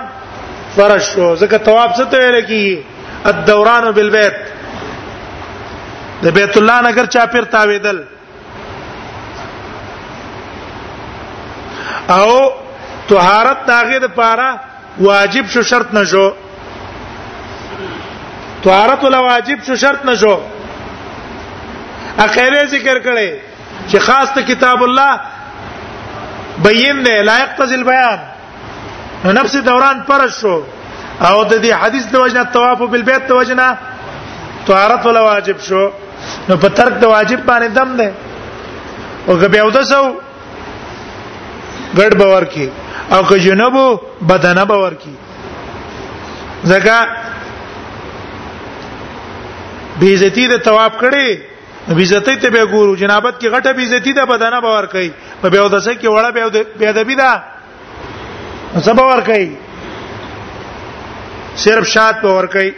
فرش 0.76 1.04
شو 1.14 1.26
ځکه 1.42 1.58
تواب 1.68 1.90
څه 1.96 2.04
ته 2.10 2.16
ویل 2.18 2.40
کی 2.50 2.64
الدوران 3.30 3.84
بالبيت 3.98 4.36
د 6.24 6.34
بیت 6.38 6.56
الله 6.60 6.80
نګر 6.86 7.06
چا 7.16 7.24
پیر 7.34 7.44
تاویدل 7.54 7.98
او 12.16 12.30
طهارت 13.12 13.66
داغه 13.68 13.98
د 14.06 14.14
پاره 14.18 14.60
واجب 15.10 15.46
شو 15.56 15.62
شرط 15.72 15.90
نه 15.98 16.04
شو 16.12 16.26
طهارت 18.66 19.04
ولا 19.04 19.20
واجب 19.28 19.58
شو 19.70 19.76
شرط 19.86 20.04
نه 20.10 20.14
شو 20.24 20.34
اخیره 22.26 22.64
ذکر 22.66 22.98
کړي 22.98 23.30
چې 23.88 23.96
خاص 24.10 24.28
ته 24.38 24.42
کتاب 24.52 24.82
الله 24.82 25.20
بین 26.68 27.02
دی 27.04 27.12
لایق 27.28 27.56
تذل 27.58 27.82
بیان 27.90 28.18
نو 29.24 29.32
نفس 29.32 29.56
دوران 29.66 30.00
فرض 30.06 30.30
شو 30.40 30.54
او 31.28 31.36
د 31.50 31.52
دې 31.52 31.70
حدیث 31.82 32.04
د 32.12 32.14
وجنه 32.22 32.44
طواف 32.54 32.80
بالبيت 32.94 33.22
د 33.28 33.30
وجنه 33.40 33.68
طهارت 34.70 35.06
ولا 35.06 35.20
واجب 35.26 35.58
شو 35.68 35.82
نو 36.48 36.54
په 36.64 36.68
ترک 36.80 36.96
د 37.04 37.06
واجب 37.14 37.40
باندې 37.50 37.70
دم 37.78 37.88
نه 38.00 38.08
او 39.28 39.32
که 39.42 39.48
بیا 39.54 39.62
ودسو 39.66 40.04
ګډ 41.96 42.12
باور 42.22 42.44
کی 42.56 42.68
او 43.16 43.22
که 43.30 43.36
جنبو 43.46 43.86
بدنه 44.32 44.62
باور 44.72 44.94
کی 45.06 45.14
ځکه 45.14 46.96
بیزتی 50.04 50.44
د 50.52 50.54
طواف 50.68 50.94
کړي 51.06 51.30
بیزتی 52.02 52.36
ته 52.36 52.48
به 52.50 52.66
ګورو 52.66 52.96
جنابت 53.06 53.40
کې 53.40 53.48
غټه 53.56 53.72
بیزتی 53.80 54.12
د 54.20 54.22
بدنه 54.34 54.58
باور 54.68 54.84
کوي 54.94 55.10
په 55.42 55.46
بیا 55.48 55.64
ودسه 55.66 55.92
کې 55.98 56.08
وړه 56.14 56.30
بیا 56.36 56.46
د 56.54 56.56
بیا 56.78 56.90
د 57.00 57.02
بیا 57.14 57.32
زبا 58.82 59.02
ور 59.06 59.20
کوي 59.26 59.48
صرف 61.64 61.86
شاد 61.88 62.14
په 62.22 62.28
ور 62.36 62.46
کوي 62.56 62.70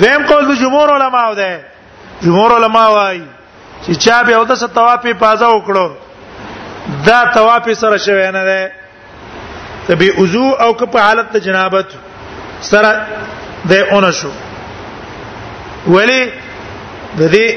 دویم 0.00 0.26
قول 0.28 0.44
د 0.46 0.58
جمهور 0.60 0.88
علماو 0.96 1.34
ده 1.34 1.60
جمهور 2.24 2.54
علما 2.56 2.84
وايي 2.96 3.22
چې 3.84 3.94
چا 4.04 4.22
به 4.28 4.34
او 4.40 4.44
د 4.50 4.54
ستوافي 4.62 5.12
پازا 5.22 5.48
وکړو 5.52 5.90
دا 7.06 7.18
توافي 7.34 7.74
سره 7.82 7.96
شوی 8.04 8.30
نه 8.36 8.44
ده 8.44 8.72
تبي 9.86 10.10
وضو 10.18 10.44
او 10.66 10.72
په 10.82 11.00
حالت 11.06 11.32
د 11.36 11.44
جنابت 11.46 11.86
سره 12.68 12.92
ده 13.72 13.88
اون 13.96 14.06
شو 14.20 14.30
ولی 15.86 16.20
د 17.18 17.30
دې 17.32 17.56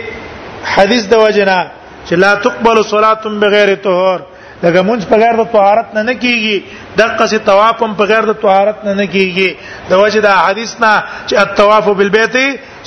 حدیث 0.77 1.05
د 1.13 1.21
وجنا 1.25 1.59
چې 2.05 2.13
لا 2.23 2.33
تقبل 2.47 2.83
صلاه 2.83 3.13
بغیر 3.45 3.75
طهور 3.87 4.19
دغه 4.63 4.81
مونږ 4.87 4.99
په 5.09 5.15
غیر 5.21 5.35
د 5.39 5.43
طهارت 5.55 5.87
نه 5.95 6.01
نه 6.09 6.13
کیږي 6.23 6.57
دغه 6.99 7.25
څه 7.31 7.39
طواف 7.49 7.77
هم 7.83 7.91
په 7.99 8.03
غیر 8.11 8.23
د 8.29 8.33
طهارت 8.43 8.77
نه 8.87 8.93
نه 8.99 9.05
کیږي 9.15 9.49
د 9.89 9.91
وجه 10.01 10.21
د 10.25 10.29
حدیث 10.45 10.71
نه 10.83 10.93
چې 11.27 11.33
الطواف 11.43 11.85
بالبيت 11.99 12.35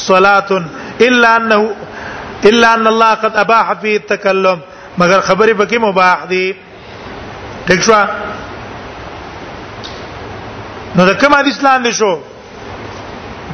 صلاه 0.08 0.50
الا 1.06 1.30
انه 1.40 1.58
الا 2.50 2.68
ان 2.78 2.86
الله 2.92 3.12
قد 3.24 3.32
اباح 3.44 3.66
فيه 3.82 3.96
التكلم 4.02 4.58
مگر 5.00 5.18
خبرې 5.28 5.54
پکې 5.60 5.78
مباح 5.86 6.18
دي 6.32 6.46
ٹھیک 7.66 7.80
شو 7.86 7.94
نو 10.96 11.02
د 11.10 11.12
کوم 11.22 11.32
حدیث 11.40 11.58
لاندې 11.66 11.90
شو 12.02 12.12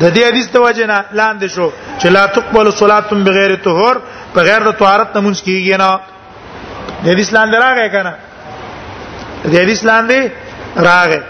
د 0.00 0.04
دې 0.14 0.22
حدیث 0.30 0.46
ته 0.54 0.58
وجه 0.66 0.84
نه 0.92 0.98
لاندې 1.20 1.48
شو 1.56 1.70
چې 2.00 2.06
لا 2.16 2.26
تقبل 2.38 2.66
صلاه 2.72 3.24
بغیر 3.28 3.56
طهور 3.68 3.96
بغیر 4.36 4.60
د 4.70 4.78
طهارت 4.80 5.08
نه 5.16 5.20
مونږ 5.26 5.36
کیږي 5.44 5.78
نه 5.82 5.90
د 7.04 7.06
دې 7.14 7.20
اسلام 7.24 7.48
دراغه 7.52 7.88
کنه 7.94 8.12
د 9.44 9.54
دې 9.66 9.72
اسلام 9.76 10.02
دی 10.10 10.20
راغه 10.88 11.20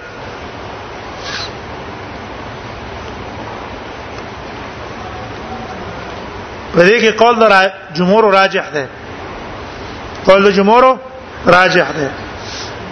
په 6.75 6.83
دې 6.89 6.99
کې 7.03 7.11
قول 7.23 7.35
در 7.41 7.53
جمهور 7.97 8.25
راجح 8.39 8.67
ده 8.77 8.85
قول 10.27 10.41
د 10.47 10.51
جمهور 10.59 10.85
راجح 11.57 11.89
ده 11.99 12.09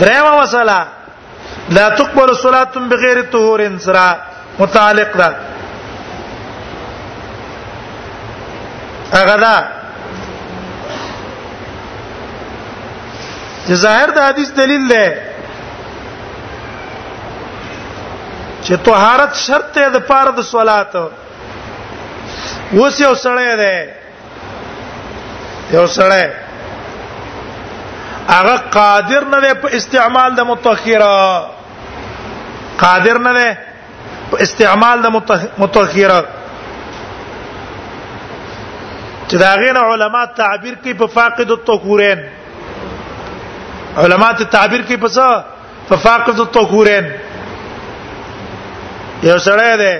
درېمه 0.00 0.38
مسله 0.42 0.78
لا 1.78 1.88
تقبل 2.00 2.34
صلاه 2.48 2.88
بغیر 2.94 3.22
طهور 3.36 3.60
انسرا 3.70 4.10
متعلق 4.58 5.16
ده 5.18 5.32
هغه 9.12 9.36
دا 9.44 9.56
چې 13.66 13.74
ظاهر 13.84 14.08
د 14.16 14.18
حدیث 14.28 14.50
دلیل 14.58 14.84
دی 14.92 15.06
چې 18.64 18.74
طهارت 18.88 19.32
شرط 19.46 19.66
دی 19.78 19.86
د 19.96 19.98
پاره 20.10 20.30
د 20.36 20.40
صلات 20.52 20.92
اوس 21.00 22.94
یو 23.06 23.14
سړی 23.24 23.50
دی 23.62 23.76
یو 25.76 25.86
سړی 25.96 26.24
هغه 28.32 28.54
قادر 28.78 29.22
نه 29.34 29.38
دی 29.46 29.52
په 29.62 29.68
استعمال 29.78 30.30
د 30.40 30.42
متخیره 30.50 31.16
قادر 32.82 33.16
نه 33.28 33.32
دی 33.40 33.50
په 34.32 34.36
استعمال 34.46 34.96
د 35.04 35.06
متخیره 35.62 36.20
چې 39.30 39.36
دا 39.38 39.54
غین 39.62 39.76
علما 39.88 40.24
تعبیر 40.38 40.74
کوي 40.82 40.94
په 41.00 41.06
فاقد 41.16 41.48
الطهورین 41.54 42.20
علما 44.04 44.28
تعبیر 44.54 44.82
کوي 44.86 44.96
په 45.02 45.08
څه 45.16 45.28
په 45.90 45.96
فاقد 46.04 46.36
الطهورین 46.44 47.06
یو 49.26 49.38
سره 49.44 49.76
ده 49.82 49.94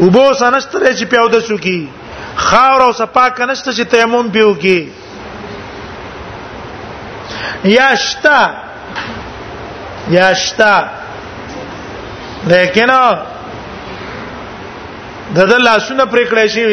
وبو 0.00 0.24
سنشتره 0.40 0.90
چې 0.96 1.04
پیاو 1.14 1.28
د 1.36 1.38
سکی 1.46 1.80
خاور 2.48 2.80
او 2.88 2.92
صفا 3.00 3.24
کنشته 3.40 3.70
چې 3.72 3.84
تیمم 3.96 4.26
پیو 4.36 4.52
کی 4.66 4.82
یاشتا 7.76 8.40
یاشتا 10.18 10.74
لیکن 12.52 12.90
د 12.92 12.94
دل 15.50 15.62
لاسونه 15.62 16.04
پرې 16.04 16.26
کړې 16.30 16.46
شي 16.54 16.64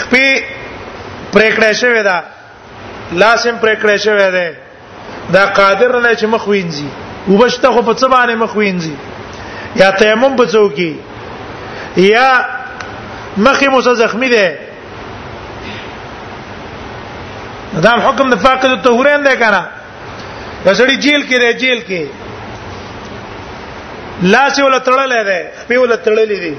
خپې 0.00 0.28
پریکړې 1.34 1.70
شوې 1.82 2.02
ده 2.08 2.16
لاسم 3.22 3.54
پریکړې 3.64 3.96
شوې 4.06 4.28
ده 4.36 4.46
دا 5.36 5.44
قادر 5.58 5.90
نه 6.00 6.10
چې 6.20 6.26
مخ 6.34 6.44
وینځي 6.48 6.88
وبشته 7.28 7.68
خو 7.72 7.82
په 7.88 7.94
څه 8.00 8.06
باندې 8.14 8.34
مخ 8.44 8.52
وینځي 8.56 8.96
یا 9.82 9.88
تیمم 10.02 10.32
په 10.40 10.44
څو 10.54 10.64
کې 10.76 10.92
یا 12.12 12.28
مخې 13.46 13.66
مو 13.74 13.78
څه 13.82 13.92
زخمی 14.02 14.28
ده 14.34 14.46
دا 17.86 17.92
حکم 18.08 18.26
د 18.32 18.34
فاقد 18.46 18.70
الطهورین 18.70 19.20
دی 19.24 19.34
کنه 19.44 19.62
دا 20.64 20.70
سړی 20.74 20.96
جیل 21.04 21.22
کې 21.28 21.36
دی 21.42 21.48
جیل 21.62 21.80
کې 21.88 22.02
لاس 24.22 24.56
ولا 24.60 24.78
تړلې 24.78 25.24
ده 25.30 25.40
په 25.68 25.74
ولا 25.82 25.96
تړلې 25.96 26.40
دي 26.44 26.54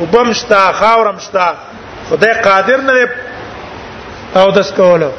وبمشتا 0.00 0.60
خاورمشتا 0.80 1.46
خدای 2.10 2.34
قادر 2.34 2.76
نه 2.80 3.06
او 4.42 4.50
داس 4.56 4.72
کولو 4.76 5.10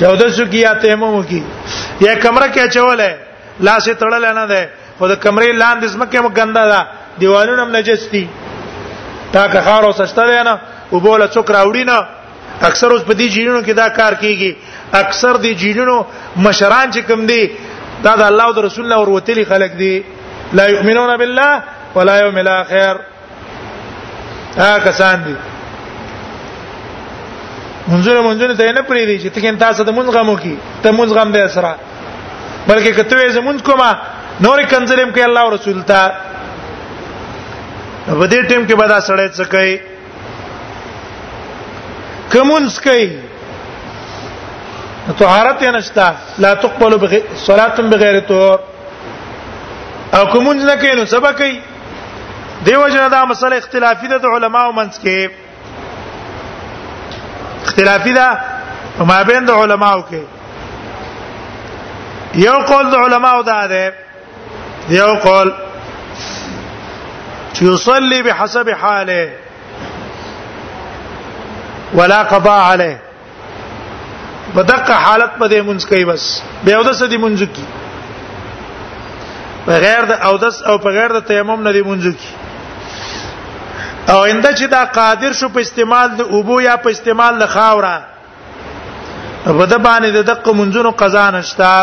چودہ 0.00 0.28
سو 0.36 0.44
کیا 0.52 0.72
تیمم 0.82 1.22
کی 1.28 1.40
یا 2.00 2.14
کمره 2.22 2.46
کې 2.52 2.68
چول 2.74 3.00
ہے 3.00 3.14
لاسې 3.66 3.92
تړل 4.02 4.26
نه 4.38 4.44
ده 4.52 4.60
خو 4.98 5.08
د 5.12 5.18
کمرې 5.22 5.54
لاندې 5.62 5.86
زمکه 5.94 6.20
مو 6.26 6.30
ګنده 6.38 6.64
ده 6.72 6.86
دیوالونه 7.20 7.62
هم 7.62 7.76
نجس 7.76 8.06
دي 8.12 8.24
تا 9.32 9.48
که 9.52 9.60
خار 9.66 9.84
او 9.88 9.92
سشته 10.00 10.26
ده 10.30 10.42
نه 10.50 10.54
وبوله 10.92 11.26
څوک 11.26 11.48
راوړي 11.52 11.84
نه 11.90 12.06
اکثر 12.68 12.90
اوس 12.92 13.02
په 13.02 13.14
دې 13.14 13.30
جینونو 13.34 13.60
کې 13.62 13.70
دا 13.82 13.88
کار 13.98 14.14
کیږي 14.14 14.54
اکثر 15.02 15.34
دې 15.34 15.54
جینونو 15.64 15.96
مشران 16.48 16.92
چې 16.92 16.98
کم 17.10 17.26
دي 17.32 17.42
دا 18.08 18.16
د 18.22 18.26
الله 18.30 18.44
او 18.50 18.56
د 18.56 18.66
رسول 18.70 18.88
الله 18.92 19.08
ورته 19.08 19.44
خلک 19.52 19.70
دي 19.84 19.94
لا 20.60 20.66
یؤمنون 20.72 21.16
بالله 21.16 21.62
ولا 21.94 22.14
یوم 22.18 22.36
الاخر 22.40 22.98
ها 24.60 24.70
کسان 24.86 25.16
دي 25.26 25.36
منځونه 27.90 28.20
منځونه 28.28 28.54
ته 28.58 28.72
نه 28.78 28.82
پری 28.88 29.04
دي 29.10 29.16
چې 29.22 29.28
ته 29.34 29.38
کین 29.44 29.56
تاسو 29.64 29.80
د 29.88 29.90
مونږ 29.96 30.08
غمو 30.16 30.36
کی 30.42 30.56
ته 30.82 30.88
مونږ 30.98 31.08
غم 31.16 31.30
به 31.34 31.44
اسرا 31.50 31.74
بلکې 32.68 32.90
کته 32.98 33.22
یې 33.22 33.36
زمونږ 33.38 33.58
کومه 33.68 33.90
نور 34.46 34.58
کنځلم 34.72 35.10
کې 35.16 35.20
الله 35.20 35.40
او 35.44 35.50
رسول 35.56 35.80
ته 35.90 36.00
په 38.06 38.26
دې 38.26 38.48
ټیم 38.50 38.62
کې 38.68 38.74
به 38.80 38.86
دا 38.92 38.98
سړی 39.00 39.28
څه 39.36 39.44
کوي 39.54 39.76
کومونس 42.32 42.74
کوي 42.88 43.08
طهارت 45.20 45.62
نشتا 45.74 46.06
لا 46.42 46.50
تقبل 46.64 46.92
بغیر 47.04 47.22
صلاه 47.46 47.76
بغیر 47.94 48.20
طهور 48.32 48.58
او 50.16 50.22
کومونز 50.34 50.64
نه 50.70 50.74
کوي 50.82 50.92
نو 51.00 51.04
سبا 51.16 51.32
کوي 51.40 51.56
دیو 52.64 52.88
جنا 52.88 53.08
دا 53.08 53.24
مسله 53.24 53.56
اختلافي 53.56 54.08
ده 54.08 54.18
د 54.22 54.26
علماو 54.36 54.72
منځ 54.78 54.98
کې 55.02 55.28
اختلافي 57.66 58.12
ده 58.16 58.28
په 58.98 59.02
مابین 59.10 59.42
د 59.50 59.52
علماو 59.60 60.00
کې 60.10 60.22
یو 62.46 62.58
قول 62.70 62.86
د 62.94 62.96
علماو 63.04 63.40
دا 63.50 63.62
ده 63.74 63.86
یو 64.96 65.12
قول 65.22 65.48
چې 67.54 67.62
يصلي 67.62 68.18
بحسب 68.26 68.66
حاله 68.82 69.24
ولا 72.00 72.20
قضاء 72.34 72.60
عليه 72.72 72.98
بدقه 74.58 74.94
حالت 74.94 75.30
په 75.38 75.48
دې 75.48 75.64
منځ 75.68 75.88
کوي 75.94 76.04
بس 76.12 76.24
به 76.64 76.70
او 76.74 76.82
د 76.90 76.92
سدي 77.00 77.18
منځ 77.24 77.36
کی 77.56 77.64
بغیر 79.66 80.02
د 80.12 80.14
او 80.28 80.34
دس 80.46 80.56
او 80.62 80.74
بغیر 80.88 81.08
د 81.18 81.20
تیمم 81.32 81.58
نه 81.68 81.72
دی 81.72 81.82
منځ 81.88 82.02
کی 82.20 82.30
او 84.08 84.16
انده 84.24 84.54
چې 84.54 84.62
دا 84.66 84.84
قادر 84.84 85.32
شو 85.32 85.48
په 85.48 85.60
استعمال 85.60 86.08
د 86.08 86.20
اوبو 86.20 86.60
یا 86.60 86.76
په 86.76 86.90
استعمال 86.90 87.38
د 87.38 87.46
خاورا 87.46 87.98
په 89.44 89.66
د 89.66 89.78
باندې 89.78 90.08
د 90.16 90.20
دقه 90.30 90.52
منځونو 90.54 90.90
قضا 90.98 91.30
نشتا 91.38 91.74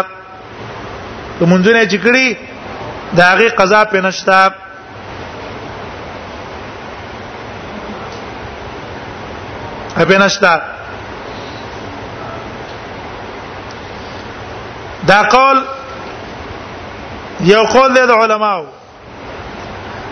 ته 1.40 1.46
منځونه 1.46 1.86
چې 1.92 1.98
کړی 2.06 2.38
دا 3.22 3.30
غي 3.38 3.50
قضا 3.50 3.84
په 3.94 4.02
نشتا 4.08 4.42
په 9.96 10.18
نشتا 10.26 10.60
دا 15.08 15.24
قول 15.32 15.62
یو 17.46 17.64
قول 17.64 17.94
دی 17.96 18.06
د 18.08 18.12
علماو 18.22 18.66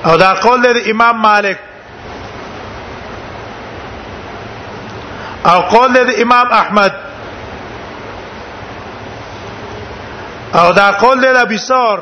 او 0.06 0.18
دا 0.18 0.34
قول 0.34 0.62
دی 0.62 0.74
د 0.74 0.90
امام 0.92 1.18
مالک 1.22 1.58
او 5.52 5.62
قول 5.62 5.94
د 5.94 6.12
امام 6.24 6.48
احمد 6.52 6.94
او 10.54 10.72
دا 10.74 10.92
قول 10.92 11.18
د 11.22 11.26
ابي 11.38 11.58
سور 11.58 12.00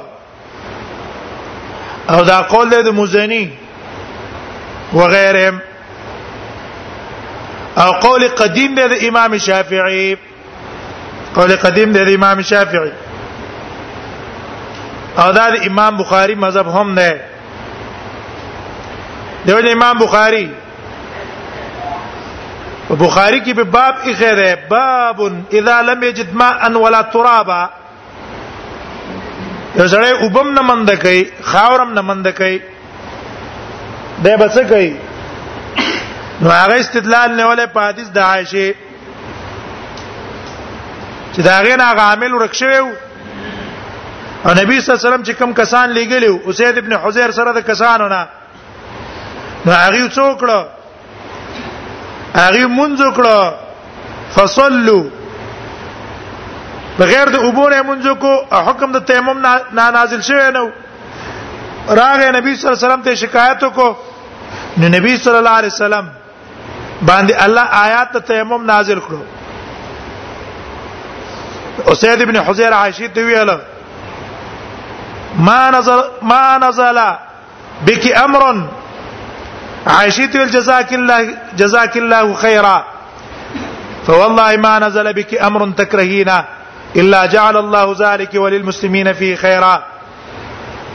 او 2.09 2.21
دا 2.23 2.41
قول 2.41 2.69
د 2.83 2.87
مزني 2.89 3.49
وغيرهم 4.93 5.55
او 7.83 7.91
قول 7.91 8.21
قديم 8.29 8.71
د 8.75 8.81
امام 9.07 9.37
شافعي 9.37 10.17
قول 11.35 11.51
قديم 11.55 11.89
د 11.91 11.97
امام 12.15 12.41
شافعي 12.41 12.91
او 15.23 15.31
دا 15.31 15.45
د 15.55 15.57
امام 15.67 15.97
بخاري 16.01 16.35
مذهب 16.35 16.67
هم 16.67 16.87
نه 16.99 17.11
دی 19.45 19.71
امام 19.71 19.95
بخاري 20.03 20.49
بخاری 22.99 23.39
کې 23.39 23.53
به 23.59 23.63
باب 23.63 23.95
یې 24.05 24.13
غیره 24.19 24.63
باب 24.69 25.21
اذا 25.59 25.81
لم 25.91 26.03
یجد 26.03 26.33
ماء 26.41 26.69
ولا 26.85 27.01
ترابا 27.13 27.65
یو 29.75 29.87
سره 29.93 30.25
وبم 30.25 30.53
نه 30.53 30.61
مند 30.71 30.93
کوي 31.05 31.25
خاورم 31.53 31.93
نه 31.93 32.01
مند 32.07 32.29
کوي 32.29 32.61
دا 34.23 34.35
به 34.37 34.49
څه 34.49 34.59
کوي 34.73 34.95
نو 36.41 36.49
هغه 36.49 36.79
استدلال 36.79 37.31
نه 37.35 37.47
ولې 37.55 37.67
په 37.77 37.81
حدیث 37.87 38.07
د 38.07 38.17
عائشه 38.17 38.75
چې 41.33 41.39
دا 41.49 41.57
غیر 41.69 41.81
هغه 41.85 42.01
عامل 42.01 42.33
ورکشوي 42.33 42.77
او 42.77 42.91
نبی 44.55 44.79
صلی 44.79 44.93
الله 44.93 45.01
علیه 45.07 45.09
وسلم 45.09 45.23
چې 45.23 45.31
کم 45.39 45.53
کسان 45.63 45.95
لګلیو 45.95 46.49
اسید 46.49 46.77
ابن 46.77 46.93
حذیر 47.03 47.31
سره 47.41 47.51
د 47.59 47.67
کسانو 47.73 48.07
نه 48.15 48.25
نو 49.65 49.71
هغه 49.73 50.07
څوک 50.09 50.47
هغه 52.35 52.65
مونږ 52.77 52.99
کړه 53.17 53.41
فصلوا 54.35 55.03
بغیر 56.99 57.27
د 57.35 57.37
عبور 57.47 57.71
مونږ 57.89 58.03
کو 58.23 58.31
حکم 58.69 58.89
د 58.97 58.99
تیمم 59.11 59.37
نه 59.77 59.85
نازل 59.97 60.21
شوی 60.29 60.47
نه 60.57 60.63
راغه 61.99 62.27
نبی 62.37 62.51
صلی 62.55 62.67
الله 62.67 62.77
علیه 62.77 62.87
وسلم 62.87 63.01
ته 63.09 63.15
شکایت 63.25 63.59
کو 63.79 63.87
نو 64.81 64.87
نبی 64.95 65.13
صلی 65.25 65.37
الله 65.41 65.55
علیه 65.61 65.73
وسلم 65.75 66.05
باندې 67.01 67.33
الله 67.45 67.63
آیات 67.85 68.07
ته 68.17 68.25
تیمم 68.33 68.61
نازل 68.73 68.99
کړو 69.07 69.21
اسید 71.91 72.19
ابن 72.25 72.35
حزیر 72.49 72.71
عائشہ 72.79 73.07
ته 73.19 73.25
ویل 73.29 73.51
ما 75.49 75.61
نزل 75.77 75.99
ما 76.33 76.45
نزل 76.69 76.99
بك 77.89 78.03
امر 78.23 78.41
عائشه 79.87 80.25
تل 80.25 80.47
جزاك 80.47 80.93
الله 80.93 81.35
جزاك 81.57 81.97
الله 81.97 82.33
خيرا 82.33 82.85
فوالله 84.07 84.57
ما 84.57 84.79
نزل 84.79 85.13
بك 85.13 85.33
امر 85.41 85.69
تكرهينه 85.69 86.45
الا 86.95 87.25
جعل 87.25 87.57
الله 87.57 87.95
ذلك 87.99 88.35
وللمسلمين 88.35 89.13
فيه 89.13 89.35
خيرا 89.35 89.83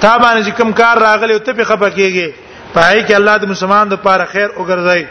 تا 0.00 0.18
باندې 0.18 0.48
کوم 0.56 0.72
کار 0.72 0.96
راغلی 1.02 1.32
او 1.34 1.38
ته 1.38 1.52
په 1.52 1.64
خپکیږي 1.64 2.32
پای 2.74 3.04
کې 3.06 3.12
الله 3.16 3.36
د 3.36 3.44
مسلمان 3.52 3.88
لپاره 3.94 4.24
خیر 4.32 4.48
وګرځي 4.56 5.04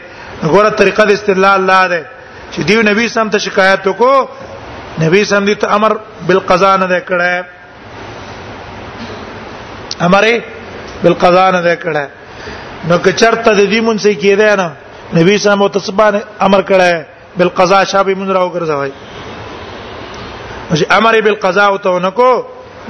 غوړه 0.43 0.69
طریقه 0.81 1.03
د 1.05 1.11
استدلال 1.11 1.61
لا 1.71 1.81
ده 1.87 2.05
چې 2.51 2.59
دیو 2.67 2.81
نبی 2.89 3.05
سم 3.07 3.29
ته 3.29 3.37
شکایت 3.47 3.81
وکړو 3.87 4.17
نبی 5.03 5.23
سم 5.25 5.45
دې 5.45 5.55
ته 5.61 5.75
امر 5.75 5.97
بالقضاء 6.27 6.75
نه 6.83 6.99
کړه 7.09 7.33
امره 10.07 10.35
بالقضاء 11.03 11.51
نه 11.51 11.75
کړه 11.83 12.05
نو 12.89 12.95
که 13.03 13.11
چرته 13.21 13.49
د 13.59 13.61
دې 13.73 13.79
مونږ 13.87 13.97
څخه 14.05 14.15
کېده 14.21 14.49
نه 14.61 14.67
نبی 15.17 15.35
صاحب 15.43 15.57
متصبان 15.63 16.13
امر 16.47 16.61
کړه 16.69 16.93
بالقضاء 17.37 17.83
شابه 17.93 18.13
مونږ 18.19 18.29
راو 18.37 18.49
ګرځوي 18.55 18.91
چې 20.79 20.85
امر 20.97 21.21
بالقضاء 21.27 21.67
او 21.71 21.77
ته 21.85 21.99
نکو 22.05 22.31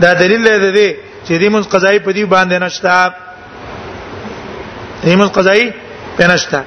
دا 0.03 0.11
دلیل 0.21 0.47
دی 0.71 0.89
چې 1.27 1.33
دې 1.41 1.47
مونږ 1.53 1.63
قضایي 1.73 1.99
په 1.99 2.11
دې 2.15 2.23
باندې 2.25 2.57
نشتا 2.65 3.13
دې 5.05 5.13
مونږ 5.19 5.29
قضایي 5.37 5.67
په 6.17 6.27
نشتا 6.31 6.61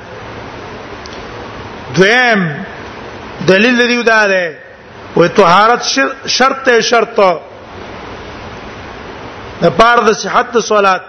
دویم 1.97 2.41
دلیل 3.47 3.81
دی 3.91 4.03
دا 4.03 4.23
ده 4.33 4.45
وې 5.17 5.29
طهارت 5.37 5.83
شرط 6.37 6.69
شرط 6.91 7.21
د 9.63 9.65
پاره 9.79 10.03
د 10.09 10.11
صحت 10.23 10.59
صلات 10.73 11.03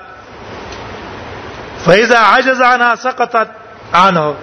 فاذا 1.86 2.18
عجز 2.24 2.62
عنها 2.62 2.96
سقطت 3.04 3.48
عنه 3.94 4.36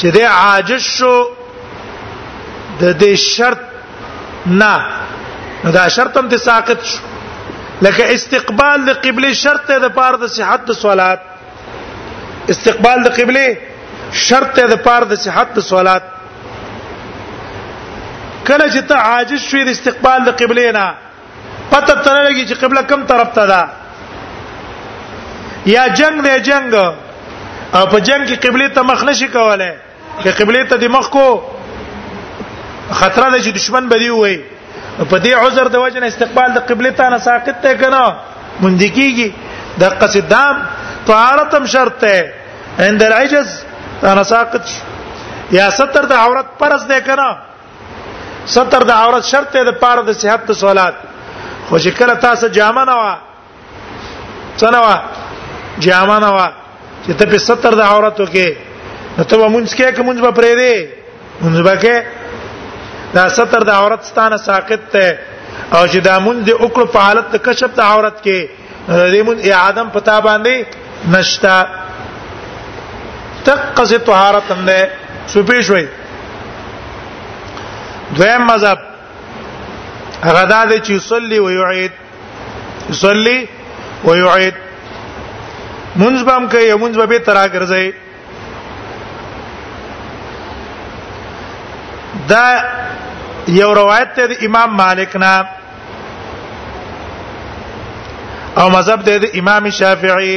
چې 0.00 0.04
دې 0.16 0.22
عاجز 0.30 0.82
شو 0.98 1.14
د 2.80 2.82
دې 3.02 3.12
شرط 3.26 3.60
نه 4.62 4.74
دا 5.76 5.84
شرط 5.98 6.12
هم 6.20 6.26
دې 6.28 6.36
ساقط 6.48 6.80
شو 6.90 7.00
لکه 7.86 8.02
استقبال 8.16 8.78
د 8.90 8.92
قبله 9.06 9.30
شرط 9.44 9.66
ده 9.70 9.88
پار 10.00 10.12
د 10.24 10.26
صحت 10.36 10.60
د 10.72 10.74
صلات 10.84 11.20
استقبال 12.54 12.98
د 13.06 13.08
قبله 13.22 13.46
شرط 14.26 14.56
ده 14.60 14.76
پار 14.90 15.02
د 15.14 15.16
صحت 15.24 15.48
د 15.56 15.58
صلات 15.70 16.04
کله 16.50 18.66
چې 18.74 18.82
ته 18.90 18.96
عاجز 19.08 19.40
شوې 19.40 19.62
د 19.70 19.74
استقبال 19.78 20.20
د 20.28 20.30
قبله 20.42 20.68
نه 20.78 20.86
پته 21.72 21.92
ترلګي 21.94 22.44
چې 22.48 22.64
قبله 22.64 22.82
کم 22.92 23.06
طرف 23.12 23.32
ته 23.40 23.46
ده 23.54 23.62
یا 25.74 25.84
جنگ 25.98 26.14
دی 26.26 26.34
جنگ 26.48 26.70
او 26.74 27.82
په 27.92 27.98
جنگ 28.08 28.22
کې 28.30 28.36
قبله 28.44 28.66
ته 28.74 28.80
مخ 28.90 29.00
نشي 29.06 29.28
کولای 29.36 29.72
چې 30.22 30.30
قبله 30.40 30.62
ته 30.72 30.76
د 30.82 30.84
مخ 30.96 31.06
کو 31.14 31.28
خطر 33.00 33.30
ده 33.32 33.38
چې 33.44 33.50
دشمن 33.56 33.84
بدی 33.92 34.10
وي 34.16 34.36
په 35.10 35.18
دې 35.18 35.32
عذر 35.44 35.66
د 35.76 35.78
وجنه 35.86 36.06
استقبال 36.12 36.50
د 36.58 36.62
قبله 36.68 36.90
ته 37.00 37.08
نه 37.16 37.24
ساقط 37.26 37.56
ته 37.66 37.74
کنه 37.82 38.04
مونږ 38.62 38.80
کیږي 38.98 39.28
د 39.82 39.84
قصدام 40.04 40.56
طهارتم 41.10 41.66
شرط 41.74 41.98
ده 42.06 42.32
عند 42.86 43.02
العجز 43.08 43.48
انا 44.14 44.22
ساقط 44.30 44.64
یا 45.58 45.66
ستر 45.82 46.04
د 46.14 46.16
عورت 46.22 46.46
پرز 46.62 46.86
ده 46.94 47.00
کنه 47.10 47.28
ستر 48.56 48.82
د 48.94 48.96
عورت 49.00 49.24
شرط 49.34 49.50
ده 49.58 49.64
د 49.74 49.78
پاره 49.84 50.02
د 50.14 50.16
صحت 50.22 50.46
د 50.54 50.62
صلات 50.64 50.94
خو 51.68 51.78
چې 51.78 51.88
کله 52.00 52.14
تاسو 52.30 52.46
جامه 52.62 52.84
نه 52.94 52.98
وا 53.02 53.14
څنګه 54.60 55.25
جامه 55.84 56.18
نه 56.18 56.28
وا 56.36 56.46
چې 57.06 57.18
ته 57.20 57.26
په 57.32 57.38
ستر 57.46 57.74
د 57.80 57.88
عورتو 57.94 58.26
کې 58.34 59.18
نو 59.18 59.24
ته 59.30 59.36
به 59.40 59.48
مونږ 59.48 59.74
کې 59.74 59.92
کوم 59.96 60.20
به 60.20 60.30
پرې 60.30 60.54
دی 60.60 60.86
مونږ 61.42 61.62
به 61.62 61.76
کې 61.84 63.14
دا 63.14 63.28
ستر 63.38 63.64
د 63.70 63.70
عورت 63.80 64.04
ستانه 64.10 64.36
ساقط 64.46 64.88
ته 64.92 65.18
او 65.72 65.86
چې 65.86 65.98
دا 66.08 66.18
مونږ 66.20 66.38
د 66.44 66.50
اوکړو 66.62 66.86
په 66.96 67.00
حالت 67.06 67.30
ته 67.32 67.38
کشف 67.48 67.74
د 67.80 67.82
عورت 67.90 68.16
کې 68.24 68.48
دې 68.88 69.20
مونږ 69.28 69.38
اعادم 69.52 69.88
پتا 69.98 70.16
باندې 70.20 70.64
نشتا 71.16 71.58
تقص 73.44 73.92
طهارت 74.06 74.50
هم 74.52 74.64
ده 74.66 74.90
سپیش 75.32 75.70
وي 75.70 75.86
دویم 78.16 78.46
مذهب 78.52 78.78
غدا 80.24 80.66
دې 80.70 80.78
چې 80.86 80.98
صلي 81.10 81.38
ويعيد 81.40 81.92
يصلي 82.92 83.38
ويعيد 84.04 84.54
مونږ 86.02 86.16
به 86.26 86.32
هم 86.36 86.44
کوي 86.52 86.74
مونږ 86.82 86.94
به 87.00 87.06
به 87.12 87.18
ترا 87.26 87.44
ګرځي 87.54 87.86
دا 92.30 92.46
یو 93.60 93.70
روایت 93.80 94.10
ته 94.16 94.24
امام 94.46 94.70
مالک 94.82 95.12
نه 95.22 95.34
او 98.60 98.66
مذهب 98.76 98.98
د 99.08 99.26
امام 99.40 99.64
شافعي 99.78 100.36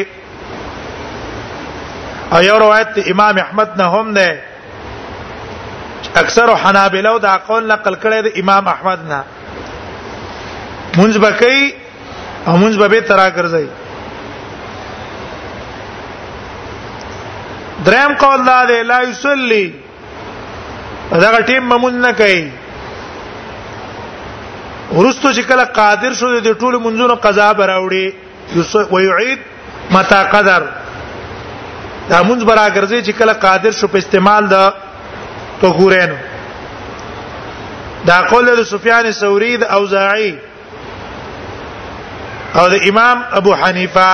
او 2.34 2.40
یو 2.50 2.58
روایت 2.64 2.88
امام 3.12 3.36
احمد 3.46 3.70
نه 3.78 3.86
هم 3.94 4.08
نه 4.18 4.30
اکثر 6.22 6.48
حنابلہ 6.64 7.14
دا 7.26 7.34
قول 7.48 7.64
نقل 7.72 7.96
کړي 8.04 8.20
د 8.26 8.40
امام 8.44 8.68
احمد 8.68 9.00
نه 9.12 9.20
منځ 10.98 11.14
بکی 11.26 11.62
او 12.48 12.54
منځ 12.62 12.76
به 12.92 13.02
ترا 13.12 13.28
ګرځي 13.38 13.68
دریم 17.86 18.14
قول 18.20 18.40
دا 18.46 18.64
دی 18.70 18.82
لا 18.92 19.00
یصلی 19.10 19.66
دا 21.22 21.40
ټیم 21.50 21.64
ممون 21.70 22.02
نه 22.02 22.12
کوي 22.18 22.42
ورستو 24.92 25.32
چې 25.32 25.42
کله 25.52 25.64
قادر 25.78 26.14
شو 26.20 26.28
د 26.48 26.54
ټولو 26.54 26.80
منځونو 26.86 27.16
قضا 27.26 27.48
براوړي 27.54 28.14
ويعيد 28.98 29.40
متا 29.96 30.20
قدر 30.34 30.64
دا 32.10 32.24
منځ 32.24 32.44
برا 32.44 32.70
ګرځي 32.70 33.02
چې 33.02 33.12
کله 33.22 33.34
قادر 33.46 33.72
شو 33.80 33.88
په 33.94 33.98
استعمال 34.04 34.48
د 34.48 34.74
توغورین 35.64 36.16
دا 38.08 38.22
قول 38.32 38.54
د 38.58 38.64
سفیان 38.74 39.12
ثوری 39.22 39.52
د 39.64 39.72
اوزاعی 39.78 40.34
او 42.60 42.68
د 42.74 42.86
امام 42.92 43.24
ابو 43.40 43.54
حنیفه 43.62 44.08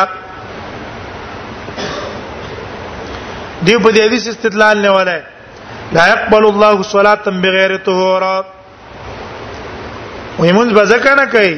دی 3.66 3.76
په 3.84 3.90
دې 3.96 4.02
حدیث 4.08 4.24
استدلال 4.32 4.78
نه 4.86 4.92
ولای 4.98 5.22
لا 5.98 6.04
يقبل 6.14 6.44
الله 6.52 6.82
صلاه 6.92 7.26
بغیر 7.46 7.76
طهور 7.88 8.24
ويمون 10.40 10.74
بزکنه 10.80 11.26
کوي 11.36 11.56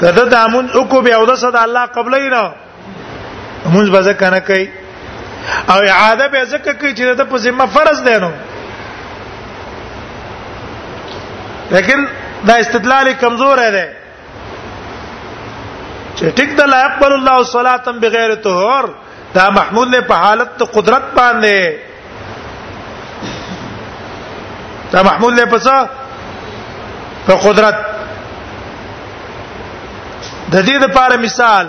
کده 0.00 0.24
دامن 0.34 0.66
او 0.76 0.82
کو 0.92 1.02
به 1.08 1.12
او 1.20 1.26
د 1.32 1.40
صد 1.44 1.56
الله 1.64 1.84
قبلې 1.98 2.28
نه 2.34 2.44
مونږ 3.74 3.90
بزکنه 3.96 4.38
کوي 4.48 4.68
او 5.72 5.78
اعاده 5.92 6.28
به 6.34 6.44
زکه 6.54 6.72
کوي 6.72 6.92
چې 6.96 7.04
د 7.22 7.28
په 7.34 7.38
ذمہ 7.44 7.66
فرض 7.76 8.04
دی 8.08 8.16
نو 8.24 8.30
لیکن 11.70 12.04
دا 12.48 12.54
استدلال 12.64 13.12
کمزور 13.20 13.58
دی 13.76 13.86
چې 16.16 16.26
ټیک 16.36 16.58
د 16.60 16.72
لا 16.74 16.80
يقبل 16.86 17.12
الله 17.18 17.42
صلاه 17.54 17.96
بغیر 18.06 18.34
طهور 18.48 18.94
دا 19.36 19.46
محمود 19.58 19.88
نه 19.94 20.00
په 20.00 20.14
حالت 20.24 20.50
ته 20.58 20.64
قدرت 20.76 21.02
باندې 21.18 21.60
دا 24.92 25.00
محمود 25.08 25.32
نه 25.40 25.44
پسا 25.54 25.78
په 27.26 27.34
قدرت 27.46 27.76
د 30.52 30.64
دې 30.64 30.78
لپاره 30.84 31.14
مثال 31.26 31.66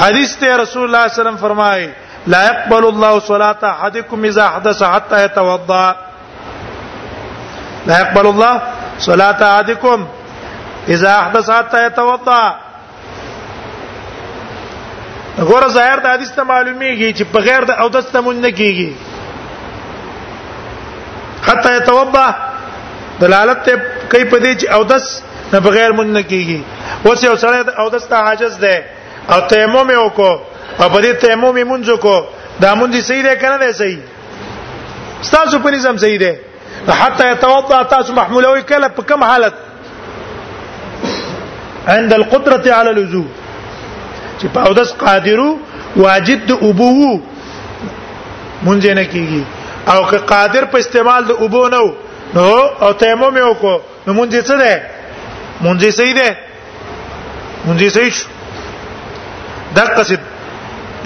حدیث 0.00 0.30
ته 0.36 0.56
رسول 0.62 0.62
الله 0.62 0.70
صلی 0.70 0.78
الله 0.86 1.02
علیه 1.04 1.18
وسلم 1.20 1.36
فرمایي 1.46 1.88
لا 2.34 2.42
يقبل 2.48 2.84
الله 2.88 3.12
صلاه 3.28 3.62
احدكم 3.72 4.18
اذا 4.30 4.44
حدث 4.56 4.80
حتى 4.82 5.16
يتوضا 5.24 5.88
لا 7.86 7.94
يقبل 8.02 8.26
الله 8.34 8.54
صلاه 9.08 9.38
احدكم 9.52 9.98
اذا 10.96 11.10
احدث 11.18 11.46
حتى 11.50 11.78
يتوضا 11.86 12.44
غور 15.42 15.66
ظاهر 15.68 15.98
د 16.02 16.06
حدیث 16.14 16.30
ته 16.38 16.42
معلومیږي 16.48 17.10
چې 17.16 17.24
په 17.34 17.38
غیر 17.46 17.62
د 17.70 17.78
اودس 17.84 18.06
ته 18.14 18.20
مونږ 18.20 18.38
نه 18.38 18.50
کیږي 18.50 18.90
حتی 21.46 21.70
يتوبه 21.76 22.26
دلالت 23.22 23.64
ته 23.68 23.72
کوي 24.12 24.24
په 24.24 24.38
دې 24.40 24.52
چې 24.60 24.66
اودس 24.74 25.22
نه 25.52 25.60
بغیر 25.66 25.92
مونږ 25.98 26.08
نه 26.18 26.22
کیږي 26.22 26.60
اوس 27.08 27.24
یو 27.24 27.36
سره 27.36 27.80
اودس 27.84 28.04
ته 28.14 28.22
حاجز 28.28 28.58
ده 28.58 28.84
او 29.32 29.40
تیمم 29.50 29.88
یې 29.90 29.98
وکړو 30.06 30.32
او 30.82 30.88
په 30.88 31.02
دې 31.02 31.12
تیمم 31.26 31.54
یې 31.60 31.66
مونږ 31.72 31.84
وکړو 31.94 32.24
دا 32.62 32.74
مونږ 32.80 33.00
صحیح 33.10 33.22
ده 33.28 33.34
کنه 33.34 33.58
ده 33.58 33.72
صحیح 33.72 33.98
تاسو 35.36 35.58
په 35.66 35.70
نظام 35.78 35.96
صحیح 36.06 36.18
ده 36.26 36.32
حتی 37.02 37.30
يتوضا 37.30 37.82
تاسو 37.94 38.12
محمولوي 38.20 38.62
کله 38.74 38.88
په 38.96 39.02
کوم 39.12 39.24
حالت 39.30 39.54
عند 41.94 42.12
القدره 42.18 42.72
على 42.72 42.90
الوضوء 42.90 43.26
چې 44.40 44.46
په 44.54 44.60
اودس 44.68 44.90
قادرو 45.02 45.48
واجب 45.96 46.38
د 46.48 46.52
ابو 46.68 46.90
مونږ 48.66 48.78
نه 48.98 49.04
کیږي 49.14 49.42
او 49.92 50.04
که 50.10 50.18
قادر 50.32 50.64
په 50.72 50.78
استعمال 50.82 51.22
د 51.30 51.32
ابو 51.44 51.62
نه 51.74 51.80
نو 52.36 52.44
او 52.84 52.92
تیمم 53.02 53.36
یو 53.36 53.54
کو 53.62 53.72
نو 54.06 54.12
مونږ 54.18 54.30
څه 54.48 54.54
ده 54.62 54.72
مونږ 55.64 55.80
صحیح 55.98 56.14
ده 56.20 56.28
مونږ 57.66 57.88
صحیح 57.96 58.12
شو 58.16 58.26
دا 59.76 59.84
قصد 59.96 60.20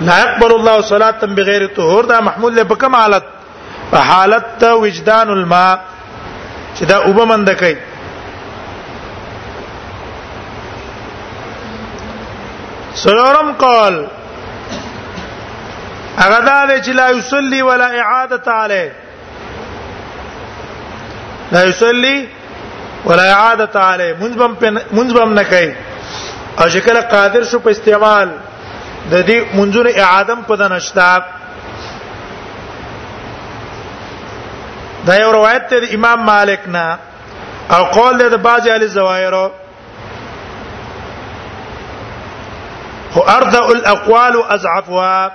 لا 0.08 0.16
يقبل 0.24 0.52
الله 0.54 0.80
صلاه 0.92 1.26
بغیر 1.40 1.66
طهور 1.76 2.04
دا 2.12 2.20
محمول 2.28 2.54
له 2.60 2.64
کوم 2.80 2.94
حالت 3.00 3.24
په 3.90 3.98
حالت 4.10 4.64
وجدان 4.84 5.28
الماء 5.34 5.76
چې 6.76 6.82
دا 6.90 6.96
وبمند 7.08 7.48
کوي 7.60 7.76
سلورم 13.02 13.52
قول 13.64 13.96
هغه 16.22 16.38
دا 16.50 16.58
دی 16.70 16.78
چې 16.84 16.92
لا 17.00 17.10
یصلی 17.18 17.60
ولا 17.68 17.88
اعاده 18.02 18.52
علی 18.62 18.82
لا 21.52 21.62
یصلی 21.68 22.16
ولا 23.06 23.22
اعاده 23.34 23.80
علی 23.80 24.14
منځبم 24.20 24.52
منځبم 24.96 25.30
نه 25.40 25.44
کوي 25.52 25.74
او 26.58 26.64
چې 26.72 26.78
کله 26.88 27.00
قادر 27.14 27.42
شو 27.50 27.58
په 27.66 27.70
استعمال 27.76 28.28
د 29.10 29.24
دې 29.28 29.38
منځونو 29.56 29.90
اعاده 30.04 30.34
په 30.50 30.56
دنشتا 30.62 31.12
دا 35.06 35.16
یو 35.22 35.32
روایت 35.32 35.70
دی 35.74 35.94
امام 35.96 36.20
مالک 36.32 36.60
نه 36.76 36.98
او 37.74 37.84
قول 37.84 38.16
دی 38.22 38.28
د 38.34 38.42
باج 38.46 38.68
علی 38.70 38.86
زوایرو 38.96 39.46
وأرضع 43.16 43.66
الأقوال 43.66 44.36
وأضعفها 44.36 45.32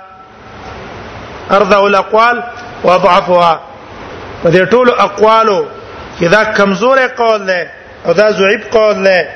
أرضع 1.50 1.86
الأقوال 1.86 2.42
وأضعفها 2.84 3.60
فدي 4.44 4.66
طول 4.66 4.88
اقوال 4.90 5.66
اذا 6.22 6.44
كمزور 6.44 6.98
قول 6.98 7.46
له 7.46 7.70
او 8.06 8.12
ذا 8.12 8.30
زعيب 8.30 8.60
قول 8.72 9.04
له 9.04 9.28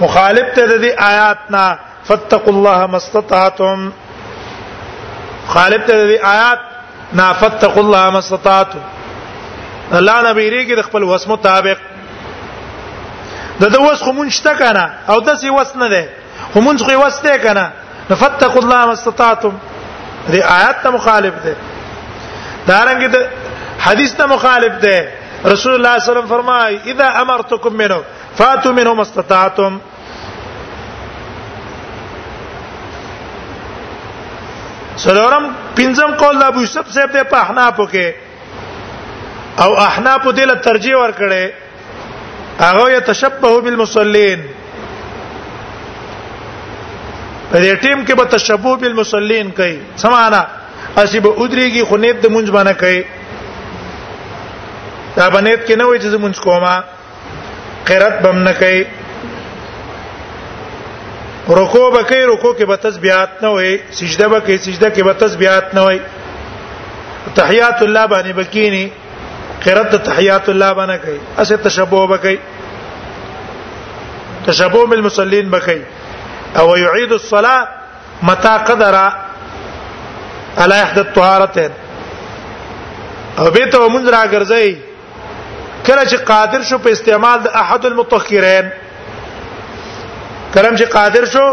مخالف 0.00 0.56
تدي 0.56 1.00
اياتنا 1.00 1.78
فاتقوا 2.04 2.52
الله 2.52 2.86
ما 2.86 2.96
استطعتم 2.96 3.92
مخالف 5.48 5.86
تدي 5.86 6.26
ايات 6.26 6.58
نا 7.12 7.30
آیات 7.42 7.64
الله 7.78 8.10
ما 8.10 8.18
استطعتم 8.18 8.78
الله 9.92 10.30
نبی 10.32 10.50
ریګه 10.50 10.74
د 10.78 10.82
خپل 10.82 11.02
وس 11.04 11.28
مطابق 11.28 11.78
د 13.60 13.64
دوس 13.66 14.02
خمون 14.02 14.30
شته 14.30 14.54
کنه 14.58 14.90
او 15.08 15.20
د 15.20 15.34
سی 15.34 15.50
وس 15.50 15.76
نه 15.76 15.88
ده 15.88 16.08
همونځ 16.54 16.78
خو 16.86 16.92
واسطه 17.04 17.36
کنه 17.44 17.64
نفتقوا 18.10 18.62
الله 18.62 18.80
ما 18.88 18.92
استطعتم 18.98 19.54
دې 20.30 20.38
آیات 20.56 20.82
ته 20.86 20.90
مخالف 20.96 21.34
ده 21.44 21.54
دا 22.70 22.78
رنګ 22.88 23.12
دې 23.12 23.24
حدیث 23.84 24.12
ته 24.18 24.26
مخالف 24.34 24.72
ده 24.86 24.98
رسول 24.98 25.46
الله 25.46 25.54
صلی 25.60 25.78
الله 25.78 25.96
علیه 25.96 26.10
وسلم 26.10 26.32
فرمای 26.34 26.76
اذا 26.94 27.08
امرتكم 27.22 27.72
منه 27.72 28.00
فاتوا 28.40 28.72
منه 28.80 28.92
ما 29.00 29.08
استطعتم 29.08 29.78
سلورم 35.04 35.48
پنځم 35.78 36.10
قول 36.22 36.38
د 36.40 36.50
ابو 36.52 36.60
یوسف 36.66 36.90
صاحب 36.94 37.12
ته 37.18 37.22
په 37.34 37.44
احناف 37.44 37.80
کې 37.92 38.14
او 39.62 39.70
احناف 39.88 40.24
دې 40.28 40.40
له 40.52 40.64
ترجیح 40.70 40.96
ورکړي 40.96 41.50
هغه 42.64 42.90
یتشبه 42.90 43.60
بالمصلين 43.68 44.44
په 47.52 47.60
دې 47.62 47.72
ټیم 47.84 47.98
کې 48.08 48.14
به 48.18 48.24
تشبوه 48.34 48.76
بالمصلین 48.82 49.48
کوي 49.56 49.76
سمانا 50.02 50.40
اسی 51.02 51.18
به 51.26 51.32
ودریږي 51.40 51.84
خو 51.90 51.96
نیت 52.04 52.20
د 52.24 52.32
مونږ 52.34 52.46
باندې 52.56 52.74
کوي 52.82 53.00
دا 55.18 55.26
باندې 55.34 55.54
کې 55.66 55.74
نه 55.82 55.86
وای 55.88 55.98
چې 56.02 56.18
مونږ 56.24 56.40
کومه 56.40 56.84
قرات 57.90 58.16
بم 58.24 58.38
نه 58.48 58.52
کوي 58.62 58.80
رکوع 61.60 61.86
به 61.94 62.02
کوي 62.12 62.24
رکوع 62.32 62.52
کې 62.56 62.64
به 62.74 62.82
تسبیحات 62.88 63.30
نه 63.46 63.54
وي 63.58 63.76
سجده 64.00 64.28
به 64.34 64.40
کوي 64.50 64.58
سجده 64.58 64.90
کې 64.94 65.04
به 65.10 65.14
تسبیحات 65.26 65.74
نه 65.80 65.86
وي 65.86 66.00
تحیات 67.40 67.82
الله 67.88 68.06
باندې 68.06 68.34
بکینی 68.40 68.86
قرات 69.64 69.90
د 69.96 70.02
تحیات 70.10 70.48
الله 70.54 70.70
باندې 70.74 70.98
کوي 71.04 71.18
اسه 71.42 71.56
تشبوه 71.72 72.08
به 72.12 72.16
کوي 72.28 72.38
تشبوه 74.46 74.86
بالمصلین 74.92 75.50
به 75.56 75.60
کوي 75.66 75.82
او 76.58 76.74
يعيد 76.76 77.12
الصلاه 77.12 77.68
متى 78.22 78.48
قدر 78.48 78.94
على 80.58 80.82
احد 80.82 80.98
الطهارتين 80.98 81.70
او 83.38 83.50
به 83.54 83.64
ته 83.70 83.78
مونږ 83.94 84.04
راګرځي 84.16 84.68
کله 85.86 86.02
چې 86.10 86.16
قادر 86.32 86.60
شو 86.70 86.76
په 86.78 86.90
استعمال 86.92 87.38
د 87.44 87.46
احد 87.64 87.82
المطهرين 87.90 88.64
کلم 90.54 90.74
چې 90.76 90.84
قادر 90.96 91.24
شو 91.34 91.46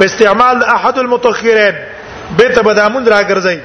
په 0.00 0.04
استعمال 0.10 0.54
د 0.62 0.64
احد 0.76 0.96
المطهرين 1.04 1.74
به 2.40 2.48
ته 2.54 2.60
بدامون 2.62 3.02
راګرځي 3.14 3.58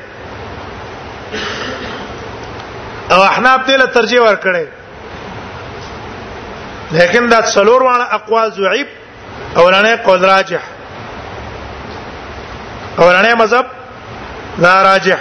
او 3.14 3.20
احناف 3.24 3.60
دې 3.68 3.76
له 3.84 3.88
ترجیح 4.00 4.22
ورکړي 4.22 4.66
لیکن 6.92 7.30
دا 7.36 7.42
څلور 7.58 7.82
وانه 7.90 8.06
اقوال 8.20 8.48
ضعیف 8.62 8.88
اورانه 9.58 9.96
قول 9.96 10.22
راجح 10.26 10.62
اورانه 13.00 13.36
مذهب 13.36 13.66
لا 14.58 14.82
راجح 14.84 15.20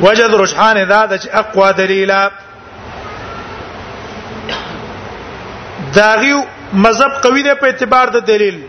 وجد 0.00 0.34
رجحان 0.34 0.88
دا 0.88 1.06
د 1.06 1.28
اقوا 1.32 1.70
دلیلا 1.72 2.30
داغیو 5.94 6.42
مذهب 6.72 7.10
قوی 7.22 7.42
دی 7.42 7.54
په 7.54 7.66
اعتبار 7.66 8.08
د 8.08 8.16
دلیل 8.24 8.64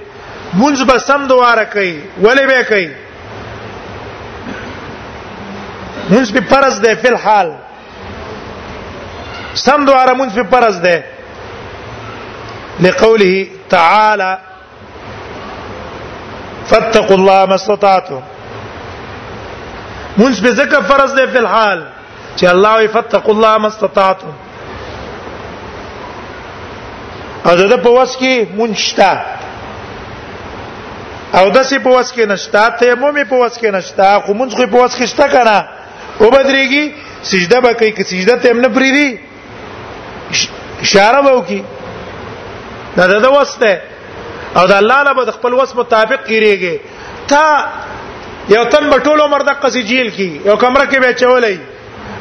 منځ 0.54 0.84
به 0.86 0.98
سم 1.00 1.28
دواره 1.28 1.64
کوي 1.66 2.02
ولې 2.24 2.42
به 2.48 2.64
کوي 2.64 2.90
منځ 6.12 6.34
په 6.38 6.42
فرض 6.56 6.82
دی 6.82 6.96
په 6.96 7.18
حال 7.24 7.52
سم 9.54 9.86
دواره 9.86 10.14
منځ 10.14 10.32
په 10.40 10.44
فرض 10.44 10.82
دی 10.82 10.98
لقوله 12.80 13.48
تعالى 13.72 14.38
فاتقوا 16.72 17.18
الله 17.18 17.46
ما 17.52 17.56
استطعتم 17.62 18.22
منځ 20.20 20.38
به 20.46 20.80
فرض 20.94 21.10
في 21.16 21.38
الحال 21.44 21.80
حال 21.80 21.80
چې 22.38 22.46
الله 22.54 22.72
وي 22.78 22.88
فتقوا 22.96 23.34
الله 23.36 23.54
ما 23.66 23.70
استطعتم 23.74 24.36
او 27.46 27.54
دغه 27.56 27.78
په 27.86 27.90
وس 28.00 28.12
کې 28.24 28.36
مونږ 28.60 28.74
او 31.40 31.46
د 31.50 31.64
سې 31.70 31.78
په 31.84 31.92
کې 32.04 32.26
نشتا 32.34 32.66
ته 32.80 32.88
مو 33.02 33.08
په 33.30 33.36
وس 33.44 33.54
کې 33.58 33.68
نشتا 33.78 34.08
خو 34.26 34.32
مونږ 34.40 34.52
خو 34.56 34.64
په 34.76 34.80
وس 34.84 34.94
کې 35.00 35.06
شته 35.16 35.28
کنه 35.36 35.58
او 36.22 36.28
بدريږي 36.34 36.84
سجده 37.30 37.58
به 37.68 37.74
کوي 37.74 37.92
که 37.92 38.04
سجده 38.04 38.36
ته 38.36 38.50
هم 38.52 38.60
نه 38.62 38.68
پریدي 38.78 39.08
اشاره 40.82 41.22
به 41.28 41.32
وکي 41.38 41.62
دا 42.98 43.06
د 43.26 43.28
وسته 43.38 43.72
او 44.58 44.64
د 44.72 44.74
الله 44.82 45.00
له 45.08 45.14
بد 45.20 45.30
خپل 45.38 45.52
وس 45.60 45.74
مطابق 45.82 46.26
کیریږي 46.28 46.76
تا 47.34 47.44
یو 48.56 48.64
تن 48.74 48.90
په 48.94 48.98
ټولو 49.08 49.28
مرد 49.34 49.50
قصې 49.64 49.82
جیل 49.90 50.10
کی 50.18 50.30
یو 50.50 50.56
کمره 50.64 50.86
کې 50.86 51.00
به 51.00 51.14
چولای 51.14 51.58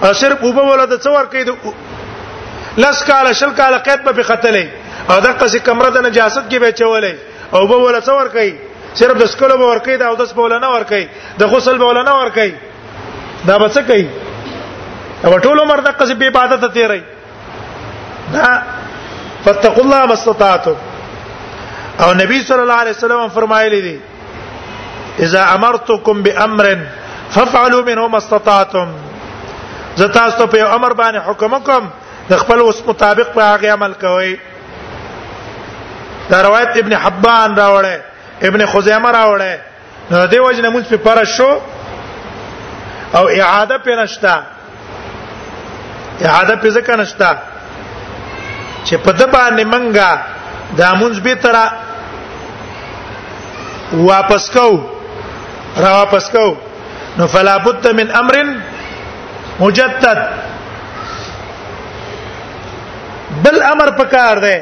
اشر 0.09 0.35
په 0.43 0.53
په 0.59 0.63
ولده 0.73 0.97
څور 1.07 1.25
کې 1.35 1.41
د 1.51 1.73
لس 2.85 3.03
کال 3.11 3.33
شل 3.41 3.51
کال 3.61 3.79
قید 3.89 4.05
په 4.09 4.23
قتلې 4.23 4.67
او 5.11 5.19
د 5.27 5.39
قصې 5.39 5.57
کمره 5.69 5.91
د 5.99 6.07
نجاست 6.09 6.45
کې 6.51 6.59
به 6.59 6.73
چولای 6.83 7.15
او 7.53 7.63
په 7.67 7.77
ولده 7.77 8.01
څور 8.09 8.29
کې 8.33 8.55
صرف 9.03 9.17
د 9.23 9.31
سکلو 9.33 9.57
به 9.59 9.67
ورکی 9.75 9.97
دا 10.03 10.07
او 10.11 10.17
د 10.21 10.25
سبولانه 10.29 10.67
ورکی 10.71 11.05
د 11.41 11.51
غسل 11.51 11.77
بولانه 11.83 12.15
ورکی 12.21 12.51
دا 13.47 13.59
به 13.59 13.69
څه 13.69 13.81
کوي 13.91 14.09
او 15.29 15.39
ټولو 15.41 15.69
مرد 15.71 15.91
قصې 15.99 16.13
به 16.13 16.27
عبادت 16.27 16.61
ته 16.61 16.69
تیري 16.69 17.03
دا 18.33 18.49
فاتقوا 19.45 19.85
الله 19.85 20.07
ما 20.07 20.13
استطعتم 20.13 20.75
او 22.01 22.15
نبی 22.15 22.43
صلی 22.43 22.59
الله 22.65 22.75
علیه 22.83 22.91
وسلم 22.93 23.29
فرمایلی 23.29 23.81
دي 23.81 24.01
اذا 25.19 25.45
امرتكم 25.55 26.23
بامر 26.23 26.79
فافعلوا 27.31 27.81
منه 27.83 28.09
ما 28.09 28.17
استطعتم 28.19 28.89
زه 29.97 30.07
تاسو 30.09 30.47
په 30.47 30.75
امر 30.75 30.93
باندې 30.95 31.29
حکم 31.29 31.59
کوم 31.59 31.91
د 32.31 32.37
خپل 32.37 32.59
اوس 32.59 32.83
مطابق 32.87 33.29
په 33.35 33.43
هغه 33.45 33.67
عمل 33.73 33.93
کوئ 33.93 34.37
دا 36.31 36.43
روایت 36.43 36.77
ابن 36.77 36.95
حبان 36.95 37.55
راوړی 37.57 37.99
ابن 38.43 38.67
خزیمه 38.67 39.13
راوړی 39.19 39.57
نو 40.11 40.27
دې 40.27 40.37
وجه 40.39 40.63
نه 40.63 40.71
موږ 40.71 40.85
په 40.91 40.97
پر 40.97 41.25
شو 41.25 41.51
او 43.15 43.29
اعاده 43.29 43.79
پې 43.85 43.91
نشتا 44.03 44.43
اعاده 46.25 46.55
پې 46.63 46.69
ځکه 46.77 46.97
نشتا 46.97 47.35
چې 48.87 48.95
په 49.05 49.11
د 49.19 49.23
باندې 49.35 49.65
منګه 49.73 50.11
دا 50.79 50.89
مونږ 51.01 51.15
به 51.25 51.35
تر 51.43 51.55
واپس 54.11 54.45
کو 54.55 54.69
را 55.85 55.91
واپس 56.01 56.25
کو 56.35 56.47
نو 57.19 57.25
فلا 57.33 57.57
بد 57.65 57.87
من 57.99 58.09
امر 58.23 58.35
مجدد 59.61 60.19
بل 63.45 63.57
امر 63.73 63.89
پکار 64.01 64.37
دی 64.45 64.57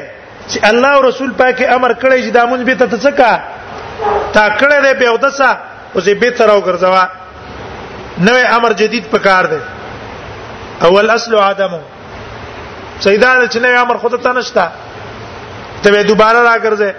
چې 0.49 0.57
الله 0.69 0.91
او 0.95 1.01
رسول 1.09 1.31
پاک 1.41 1.57
امر 1.75 1.91
کړی 2.01 2.19
چې 2.25 2.29
دا 2.37 2.43
مونږ 2.51 2.61
به 2.67 2.75
ته 2.79 2.97
څه 3.05 3.11
کا 3.19 3.33
تا 4.33 4.43
کړه 4.59 4.77
دې 4.85 4.93
به 4.99 5.09
ودسه 5.11 5.51
او 5.95 5.99
زه 6.05 6.13
به 6.21 6.29
تر 6.37 6.49
او 6.51 6.59
ګرځوا 6.67 7.03
نوې 8.25 8.43
امر 8.57 8.71
جدید 8.81 9.03
پکار 9.15 9.43
دی 9.51 9.59
اول 10.87 11.09
اصل 11.09 11.35
عدمه 11.35 11.79
سیدا 13.03 13.27
چې 13.51 13.57
نوې 13.59 13.75
امر 13.81 13.97
خود 14.03 14.21
ته 14.23 14.33
نشتا 14.37 14.65
ته 15.83 15.91
به 15.91 16.03
دوباره 16.09 16.39
راګرځې 16.39 16.93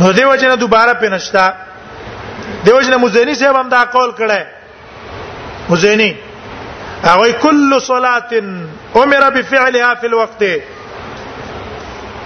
نو 0.00 0.12
دیو 0.12 0.36
چې 0.36 0.44
نه 0.44 0.56
دوباره 0.64 0.94
پې 0.94 1.12
نشتا 1.16 1.44
دیو 2.64 2.82
چې 2.82 2.94
مزینی 3.06 3.34
صاحب 3.40 3.56
هم 3.60 3.68
دا 3.76 3.84
قول 3.96 4.12
کړه 4.20 4.46
مزینی 5.72 6.12
هغه 7.04 7.30
کل 7.44 7.78
صلاه 7.78 8.22
امر 9.02 9.30
بفعلها 9.38 9.94
في 10.00 10.06
الوقت 10.06 10.42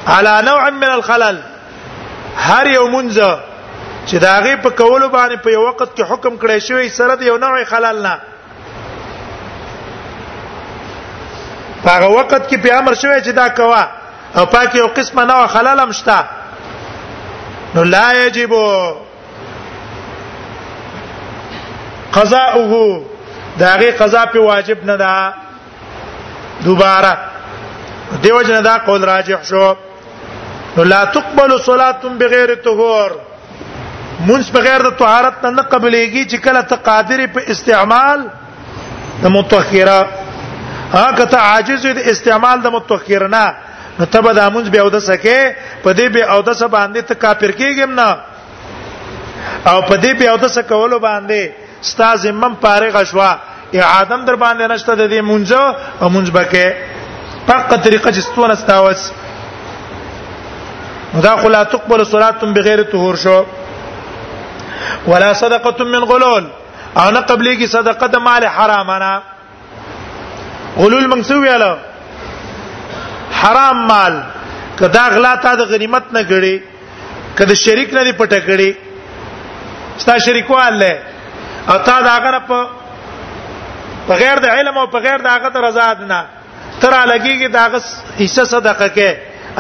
على 0.07 0.43
نوع 0.51 0.71
من 0.71 0.91
الخلل 0.95 1.39
هر 2.49 2.67
یو 2.73 2.89
منځه 2.95 3.48
چې 4.09 4.17
دا 4.27 4.37
غي 4.45 4.55
په 4.65 4.71
کولو 4.81 5.09
باندې 5.17 5.37
په 5.45 5.51
یو 5.57 5.63
وخت 5.69 5.91
کې 5.97 6.03
حکم 6.11 6.35
کړی 6.43 6.59
شوی 6.67 6.89
سره 6.99 7.15
د 7.21 7.23
یو 7.31 7.37
نوع 7.45 7.57
خلل 7.73 7.97
نه 8.07 8.15
هغه 11.85 12.09
وخت 12.09 12.49
کې 12.49 12.57
په 12.65 12.77
امر 12.79 12.95
شوی 13.03 13.19
چې 13.23 13.31
دا 13.41 13.49
کوا 13.59 13.83
او 14.37 14.45
پاکي 14.55 14.79
یو 14.79 14.87
قسمه 15.01 15.25
نوع 15.33 15.43
خلل 15.57 15.81
هم 15.85 15.93
شته 16.01 16.17
نو 17.75 17.83
لا 17.97 18.07
یجب 18.25 18.53
قضاءه 22.17 22.73
دا 23.63 23.77
غي 23.83 23.91
قضا 24.03 24.27
په 24.33 24.41
واجب 24.51 24.85
نه 24.91 24.97
ده 24.97 25.35
دوباره 26.65 27.19
دیو 28.25 28.43
جن 28.49 28.61
دا 28.73 28.77
قول 28.91 29.05
راجح 29.15 29.43
شو 29.51 29.65
نو 30.77 30.85
لا 30.93 31.05
تقبل 31.17 31.59
صلاه 31.71 31.93
بغیر 32.21 32.55
طهور 32.69 33.11
منځ 34.27 34.45
بغیر 34.57 34.81
د 34.83 34.91
طهارت 35.03 35.45
نه 35.59 35.63
قبليږي 35.73 36.23
چې 36.31 36.37
کله 36.45 36.63
ته 36.71 36.77
قادر 36.89 37.19
په 37.35 37.41
استعمال 37.55 38.19
د 39.23 39.25
متطهره 39.37 39.99
هغه 40.95 41.25
ته 41.35 41.39
عاجز 41.51 41.87
د 41.99 42.01
استعمال 42.13 42.57
د 42.63 42.67
متطهر 42.77 43.23
نه 43.35 43.47
نو 43.99 44.05
ته 44.13 44.19
به 44.25 44.33
د 44.39 44.41
امونځ 44.49 44.67
به 44.75 44.79
او 44.85 44.89
د 44.97 44.99
سکه 45.09 45.39
په 45.85 45.91
دې 45.99 46.07
به 46.15 46.21
او 46.33 46.39
د 46.49 46.51
س 46.61 46.63
باندې 46.75 47.01
ته 47.09 47.15
کافر 47.25 47.51
کیږم 47.61 47.91
نه 48.01 48.09
او 49.71 49.79
په 49.89 49.95
دې 50.03 50.13
به 50.19 50.27
او 50.31 50.37
د 50.45 50.47
س 50.55 50.59
کولو 50.73 50.99
باندې 50.99 51.41
ستا 51.91 52.11
زمم 52.23 52.55
فارغ 52.63 53.03
شوا 53.11 53.31
اعادم 53.75 54.21
در 54.29 54.37
باندې 54.43 54.63
نشته 54.75 54.93
د 54.95 55.03
دې 55.13 55.21
مونځ 55.31 55.51
او 56.03 56.07
مونځ 56.15 56.29
بکه 56.37 56.67
پاکه 57.47 57.77
طریقه 57.87 58.09
چې 58.13 58.21
ستونه 58.29 58.55
ستاوس 58.65 59.11
دا 61.25 61.37
خلا 61.43 61.63
تقبل 61.73 62.05
صلاتم 62.05 62.51
بغیر 62.55 62.83
طهور 62.93 63.17
شو 63.23 63.39
ولا 65.07 65.33
صدقه 65.43 65.79
من 65.85 66.03
غلول 66.13 66.45
او 67.01 67.07
نه 67.15 67.21
قبلې 67.31 67.55
کې 67.61 67.67
صدقه 67.77 68.07
د 68.07 68.17
مال 68.29 68.45
حرام 68.59 68.89
نه 69.05 69.13
غلول 70.79 71.05
موږ 71.13 71.21
څه 71.29 71.35
ویاله 71.43 71.73
حرام 73.41 73.77
مال 73.93 74.15
کدا 74.81 75.05
غلا 75.15 75.33
تا 75.45 75.53
د 75.61 75.63
غنیمت 75.73 76.05
نه 76.17 76.23
غړي 76.31 76.57
کدا 77.39 77.55
شریک 77.65 77.89
نه 77.99 78.03
دی 78.07 78.13
پټه 78.21 78.41
کړي 78.49 78.71
ستا 80.03 80.15
شریکواله 80.27 80.93
او 81.71 81.77
تا 81.87 81.97
دا 82.09 82.17
غره 82.25 82.41
په 82.49 82.59
بغیر 84.11 84.37
د 84.45 84.47
علم 84.55 84.75
او 84.79 84.87
بغیر 84.97 85.19
د 85.23 85.27
هغه 85.35 85.49
ته 85.55 85.59
رضا 85.67 85.87
نه 86.13 86.21
تر 86.81 86.95
لګيږي 87.13 87.49
دا 87.57 87.65
غس 87.73 87.87
حصہ 88.21 88.45
صدقه 88.55 88.89
کې 88.97 89.09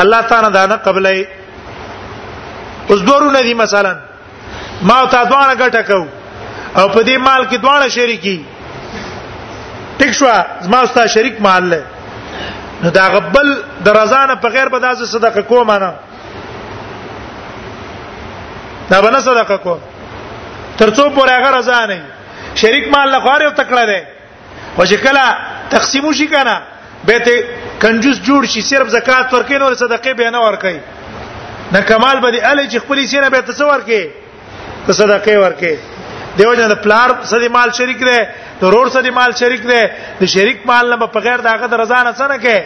الله 0.03 0.21
تعالی 0.31 0.49
دا 0.59 0.65
نه 0.73 0.77
قبلې 0.87 1.21
اوس 2.91 3.01
دورونه 3.09 3.41
دي 3.47 3.55
مثلا 3.65 3.95
ما 4.83 5.07
تا 5.11 5.25
دوانه 5.25 5.55
ګټه 5.55 5.83
کو 5.89 6.07
او 6.81 6.89
په 6.89 7.03
دې 7.03 7.17
مال 7.29 7.45
کې 7.51 7.57
دوانه 7.63 7.89
شریکی 7.95 8.37
ټیک 9.99 10.13
شو 10.19 10.27
زما 10.61 10.83
ستا 10.91 11.07
شریک 11.15 11.41
مال 11.41 11.65
له 11.65 11.83
نو 12.83 12.91
دا 12.91 13.09
غبل 13.13 13.49
درزانه 13.87 14.35
په 14.35 14.49
غیر 14.57 14.69
به 14.75 14.79
داسه 14.87 15.07
صدقه 15.13 15.43
کوم 15.53 15.71
نه 15.71 15.93
دا 18.91 19.01
به 19.03 19.11
نه 19.17 19.21
صدقه 19.21 19.57
کوم 19.67 19.79
ترڅو 20.81 21.05
پورې 21.17 21.31
هغه 21.39 21.51
رضا 21.59 21.81
نه 21.93 22.03
شریک 22.65 22.89
مال 22.95 23.09
له 23.15 23.21
خواري 23.27 23.45
او 23.47 23.53
تکړه 23.63 23.85
دی 23.91 24.01
او 24.77 24.85
چې 24.85 24.95
کله 24.95 25.37
تقسیمو 25.75 26.13
شي 26.21 26.27
کنه 26.35 26.55
به 27.09 27.19
ته 27.27 27.43
کنجوس 27.83 28.21
جوړ 28.21 28.47
شي 28.55 28.63
صرف 28.71 28.87
زکات 28.97 29.35
ورکې 29.35 29.53
نو 29.63 29.75
صدقه 29.85 30.13
به 30.23 30.31
نه 30.37 30.47
ورکې 30.47 31.75
نه 31.75 31.81
کمال 31.91 32.21
به 32.21 32.29
دی 32.31 32.41
الې 32.41 32.73
چې 32.73 32.79
خپلې 32.85 33.05
سینه 33.13 33.31
به 33.31 33.41
تصور 33.53 33.81
کې 33.91 34.27
ته 34.89 34.97
صدقه 34.97 35.37
ورکې 35.41 36.37
دیو 36.39 36.53
جن 36.59 36.69
د 36.73 36.75
پلار 36.83 37.09
سدي 37.33 37.49
مال 37.57 37.69
شریک 37.79 37.99
دی 38.09 38.19
د 38.61 38.63
رور 38.75 38.87
سدي 38.97 39.11
مال 39.19 39.31
شریک 39.41 39.63
دی 39.71 39.81
د 40.21 40.23
شریک 40.35 40.59
مال 40.71 40.85
نه 40.91 40.97
په 41.17 41.21
غیر 41.27 41.39
داغه 41.49 41.67
د 41.73 41.75
رضا 41.81 41.99
نه 42.09 42.13
څنګه 42.21 42.37
کې 42.45 42.59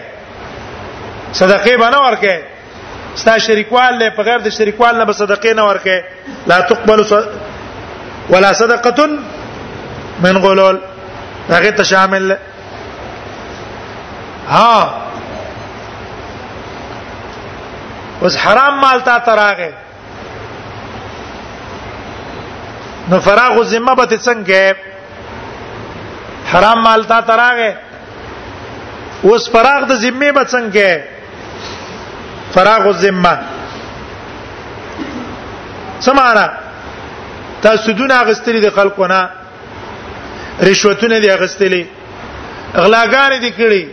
صدقه 1.41 1.73
باندې 1.83 1.99
ورکې 2.07 2.35
ستا 3.23 3.35
شریکوال 3.47 3.93
له 4.03 4.09
په 4.19 4.23
غیر 4.31 4.41
د 4.47 4.49
شریکوال 4.59 4.95
نه 5.01 5.05
به 5.11 5.15
صدقه 5.23 5.51
نه 5.61 5.65
ورکې 5.69 5.97
لا 6.53 6.59
تقبل 6.73 7.01
صد... 7.13 7.27
ولا 8.33 8.51
صدقه 8.63 9.01
من 10.27 10.35
غلول 10.47 10.77
هغه 11.53 11.71
ته 11.79 11.83
شامل 11.95 12.25
ها 14.55 14.75
اوس 18.27 18.35
حرام 18.47 18.75
مال 18.81 18.99
تا 19.11 19.17
تراغه 19.29 19.73
نو 23.11 23.19
فراغ 23.21 23.63
ذمہ 23.73 23.95
به 24.01 24.07
څنګه 24.17 24.63
حرام 26.53 26.79
مال 26.85 27.01
تا 27.13 27.19
تراغه 27.31 27.73
اوس 29.31 29.43
فراغ 29.55 29.81
د 29.91 29.93
ذمه 30.03 30.31
به 30.39 30.45
څنګه 30.53 30.91
فراغ 32.57 32.85
ذمہ 33.05 33.35
سمانا 36.09 36.47
تاسو 37.67 37.89
دونه 38.03 38.15
اغستلی 38.27 38.61
د 38.67 38.69
خلقونه 38.77 39.21
رشوتونه 40.71 41.17
دی 41.25 41.29
اغستلی 41.39 41.83
اغلاګان 42.75 43.41
دي 43.47 43.51
کړی 43.59 43.85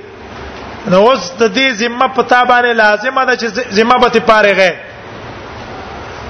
نو 0.92 0.98
اوس 1.08 1.22
د 1.40 1.42
دې 1.54 1.68
ذمہ 1.82 2.08
پتا 2.20 2.40
باندې 2.44 2.72
لازمه 2.84 3.22
ده 3.26 3.34
چې 3.42 3.48
ذمہ 3.82 3.96
به 4.06 4.10
تي 4.16 4.20
پاره 4.30 4.54
غه 4.62 4.72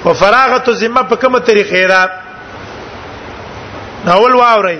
او 0.04 0.10
فراغت 0.24 0.64
ذمہ 0.84 1.02
په 1.12 1.16
کومه 1.22 1.38
طریقې 1.46 1.82
را 1.92 2.02
اول 4.12 4.34
واوري 4.36 4.78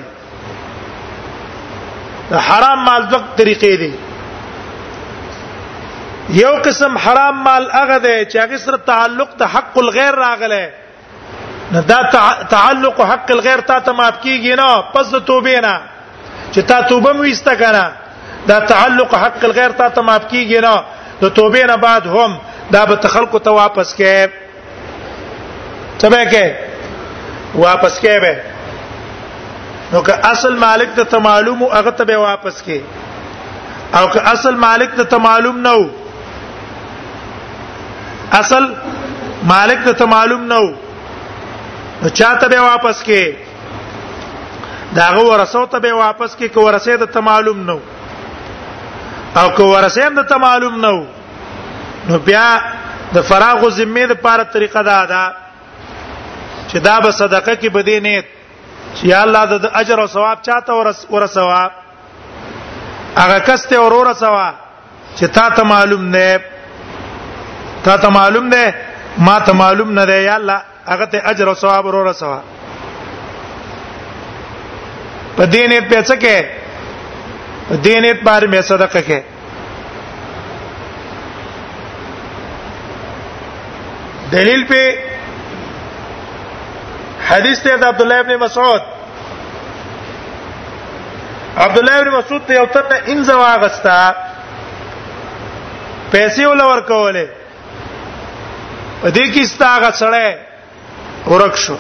حرام 2.49 2.83
مال 2.85 3.03
دوه 3.11 3.23
طریقې 3.39 3.81
دي 3.83 3.91
یو 6.41 6.51
قسم 6.65 6.97
حرام 7.05 7.37
مال 7.45 7.69
هغه 7.77 7.97
دی 8.07 8.15
چې 8.25 8.43
هغه 8.45 8.57
سره 8.65 8.79
تعلق 8.91 9.31
د 9.45 9.53
حق 9.55 9.79
الغیر 9.85 10.19
راغله 10.25 10.61
نه 11.77 11.81
دا 11.93 11.99
تعلق 12.57 13.01
حق 13.13 13.31
الغیر 13.37 13.65
ته 13.71 13.79
ته 13.89 13.93
مات 14.03 14.21
کیږي 14.21 14.61
نه 14.63 14.69
پس 14.95 15.11
د 15.17 15.25
توبې 15.31 15.63
نه 15.67 15.75
چې 16.53 16.61
تا 16.73 16.81
توبه 16.93 17.13
مو 17.19 17.29
ایسته 17.33 17.55
کنه 17.65 17.85
دا 18.53 18.59
تعلق 18.75 19.15
حق 19.25 19.45
الغیر 19.51 19.77
ته 19.83 19.89
ته 19.99 20.09
مات 20.13 20.29
کیږي 20.29 20.61
نه 20.69 20.77
د 21.25 21.35
توبې 21.41 21.65
نه 21.73 21.77
بعد 21.89 22.07
هم 22.19 22.39
دا 22.79 22.85
به 22.93 22.97
تخلق 23.09 23.43
ته 23.43 23.51
واپس 23.63 23.95
کې 24.05 24.39
تبه 25.99 26.25
کې 26.37 26.47
واپس 27.65 27.97
کې 28.01 28.23
به 28.25 28.35
نو 29.93 30.01
که 30.07 30.15
اصل 30.31 30.55
مالک 30.57 30.89
ته 31.01 31.19
معلوم 31.19 31.63
هغه 31.63 31.91
ته 32.01 32.05
به 32.11 32.19
واپس 32.25 32.61
کې 32.63 33.97
او 33.99 34.09
که 34.17 34.21
اصل 34.33 34.55
مالک 34.65 34.91
ته 35.01 35.19
معلوم 35.25 35.59
نه 35.67 35.71
وو 35.79 35.89
اصل 38.41 38.69
مالک 39.51 39.89
ته 39.99 40.05
معلوم 40.15 40.47
نه 40.53 40.59
وو 40.67 40.75
نو 42.09 42.15
چاته 42.23 42.49
به 42.55 42.61
واپس 42.69 43.03
کې 43.03 43.35
داغه 45.03 45.23
ورثو 45.33 45.67
ته 45.77 45.85
به 45.87 45.95
واپس 46.05 46.35
کې 46.41 46.45
کو 46.57 46.67
ورثه 46.69 46.97
ته 47.05 47.13
ته 47.19 47.31
معلوم 47.33 47.69
نه 47.71 47.79
او 49.43 49.49
کو 49.61 49.65
ورثه 49.77 50.05
هم 50.09 50.23
ته 50.35 50.43
معلوم 50.49 50.83
نه 50.85 51.07
نو 52.09 52.19
بیا 52.31 52.47
د 53.15 53.19
فراغ 53.29 53.69
ذمه 53.79 54.07
د 54.17 54.25
پاره 54.25 54.45
طریقه 54.57 54.83
دا 54.91 54.99
ده 55.15 55.31
چې 56.69 56.77
دا 56.77 57.01
به 57.01 57.11
صدقه 57.25 57.55
کې 57.57 57.67
بدینه 57.77 58.25
چې 58.97 59.05
یا 59.13 59.21
الله 59.27 59.43
د 59.65 59.67
اجر 59.81 59.99
او 60.03 60.07
ثواب 60.17 60.39
چاته 60.47 60.73
ورسوا 61.15 61.61
هغه 63.23 63.39
کس 63.49 63.63
ته 63.71 63.77
ورور 63.85 64.09
سوا 64.23 64.49
چې 65.17 65.25
تا 65.37 65.47
ته 65.57 65.63
معلوم 65.73 66.03
نه 66.15 66.41
تا 67.85 67.97
ته 68.03 68.09
معلوم 68.19 68.47
نه 68.49 68.75
ما 69.27 69.37
ته 69.47 69.53
معلوم 69.63 69.91
نه 69.99 70.05
دی 70.11 70.19
یا 70.27 70.35
الله 70.39 70.59
هغه 70.91 71.05
ته 71.13 71.19
اجر 71.31 71.49
او 71.49 71.55
ثواب 71.63 71.85
ورور 71.87 72.09
سوا 72.23 72.41
په 75.37 75.45
دینه 75.55 75.77
په 75.91 75.99
څه 76.09 76.15
کې 76.23 76.39
په 77.69 77.75
دینه 77.87 78.11
په 78.13 78.41
مې 78.41 78.63
صدقه 78.71 79.03
کې 79.09 79.21
دلیل 84.33 84.63
په 84.67 85.10
حدیث 87.33 87.59
ته 87.65 87.71
د 87.83 87.85
عبد 87.93 88.03
الله 88.05 88.19
ابن 88.23 88.33
مسعود 88.45 88.83
عبد 91.65 91.77
الله 91.81 91.97
ابن 92.01 92.09
مسعود 92.19 92.43
ته 92.47 92.53
یو 92.55 92.67
تنه 92.77 92.97
انځه 93.13 93.35
واغستا 93.43 93.99
پیسې 96.13 96.43
ول 96.53 96.61
ورکولې 96.69 97.27
په 99.03 99.09
دې 99.11 99.27
کې 99.35 99.43
ستاغه 99.53 99.91
سره 100.01 100.29
ورک 101.33 101.55
شو 101.65 101.77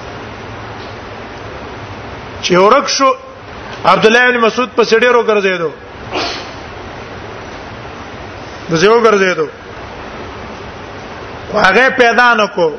چې 2.42 2.52
ورک 2.66 2.86
شو 2.98 3.08
عبد 3.94 4.04
الله 4.10 4.22
ابن 4.28 4.36
مسعود 4.44 4.70
په 4.76 4.82
سړیرو 4.92 5.22
ګرځېدو 5.32 5.70
د 8.70 8.72
زیو 8.84 8.98
ګرځېدو 9.08 9.46
هغه 11.54 11.84
پیدا 12.02 12.28
نکوه 12.42 12.74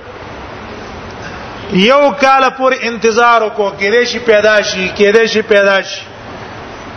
یو 1.80 1.99
کال 2.22 2.43
پور 2.57 2.72
انتظار 2.80 3.41
وکړو 3.41 3.69
کې 3.80 3.91
دې 3.93 4.03
شي 4.13 4.19
پیدا 4.30 4.55
شي 4.72 4.88
کې 4.95 5.13
دې 5.15 5.26
شي 5.34 5.41
پیدا 5.51 5.76
شي 5.91 6.01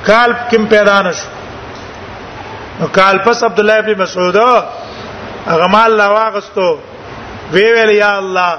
کال 0.08 0.32
کوم 0.50 0.66
پیدا 0.72 1.00
نشو 1.02 1.28
نو 2.80 2.86
کال 2.96 3.18
پس 3.26 3.42
عبد 3.50 3.58
الله 3.64 3.72
ابن 3.82 4.00
مسعود 4.02 4.36
هغه 4.36 5.66
مال 5.76 5.92
لا 6.00 6.08
واغستو 6.14 6.66
وی 7.52 7.64
ویل 7.76 7.90
یا 7.96 8.10
الله 8.16 8.58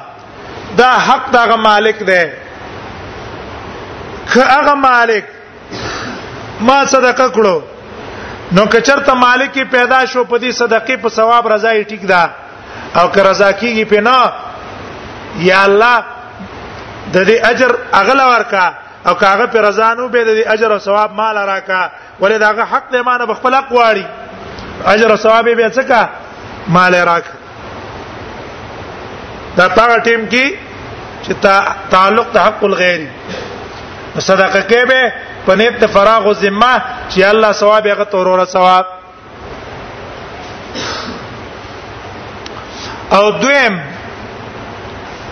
دا 0.78 0.90
حق 1.10 1.28
دا 1.36 1.46
مالک 1.66 2.00
دی 2.12 2.22
که 4.34 4.44
هغه 4.56 4.74
مالک 4.88 5.24
ما 6.70 6.80
صدقه 6.96 7.30
کړو 7.38 7.62
نو 8.58 8.66
که 8.72 8.82
چرته 8.88 9.14
مالک 9.28 9.64
پیدا 9.78 10.02
شو 10.06 10.24
په 10.24 10.40
دې 10.40 10.56
صدقې 10.56 11.02
په 11.06 11.10
ثواب 11.20 11.48
رضای 11.54 11.84
ټیک 11.84 12.08
ده 12.08 12.30
او 13.00 13.08
که 13.12 13.24
رضا 13.24 13.52
کیږي 13.52 13.84
په 13.94 14.02
نه 14.02 14.34
یا 15.40 15.64
الله 15.64 16.04
د 17.14 17.18
دې 17.28 17.38
اجر 17.52 17.72
اغلا 17.94 18.26
ورکا 18.28 18.74
او 19.08 19.16
کاغه 19.16 19.46
پر 19.46 19.60
رضانو 19.62 20.08
به 20.10 20.24
د 20.24 20.28
دې 20.44 20.48
اجر 20.54 20.72
او 20.72 20.78
ثواب 20.80 21.12
مال 21.14 21.38
راکا 21.38 21.90
ولې 22.22 22.38
داغه 22.40 22.64
حق 22.64 22.84
دې 22.92 23.02
مانه 23.06 23.26
بخپل 23.26 23.54
اقواړي 23.54 24.04
اجر 24.86 25.12
او 25.12 25.16
ثواب 25.16 25.46
به 25.50 25.70
څه 25.70 26.08
مال 26.68 26.94
راکا 26.96 27.34
دا 29.58 29.70
پاغه 29.70 30.00
ټیم 30.04 30.30
کې 30.32 30.56
چې 31.24 31.34
تعلق 31.92 32.28
د 32.34 32.38
حق 32.40 32.64
الغیر 32.64 33.02
صدقه 34.20 34.62
کې 34.62 34.86
به 34.88 35.12
پنيب 35.48 35.78
ته 35.80 35.88
فراغ 35.88 36.26
او 36.26 36.34
ذمه 36.34 36.82
چې 37.10 37.22
الله 37.24 37.52
ثواب 37.52 37.88
هغه 37.88 38.04
تورور 38.04 38.46
ثواب 38.46 38.86
او 43.12 43.32
دویم 43.32 43.95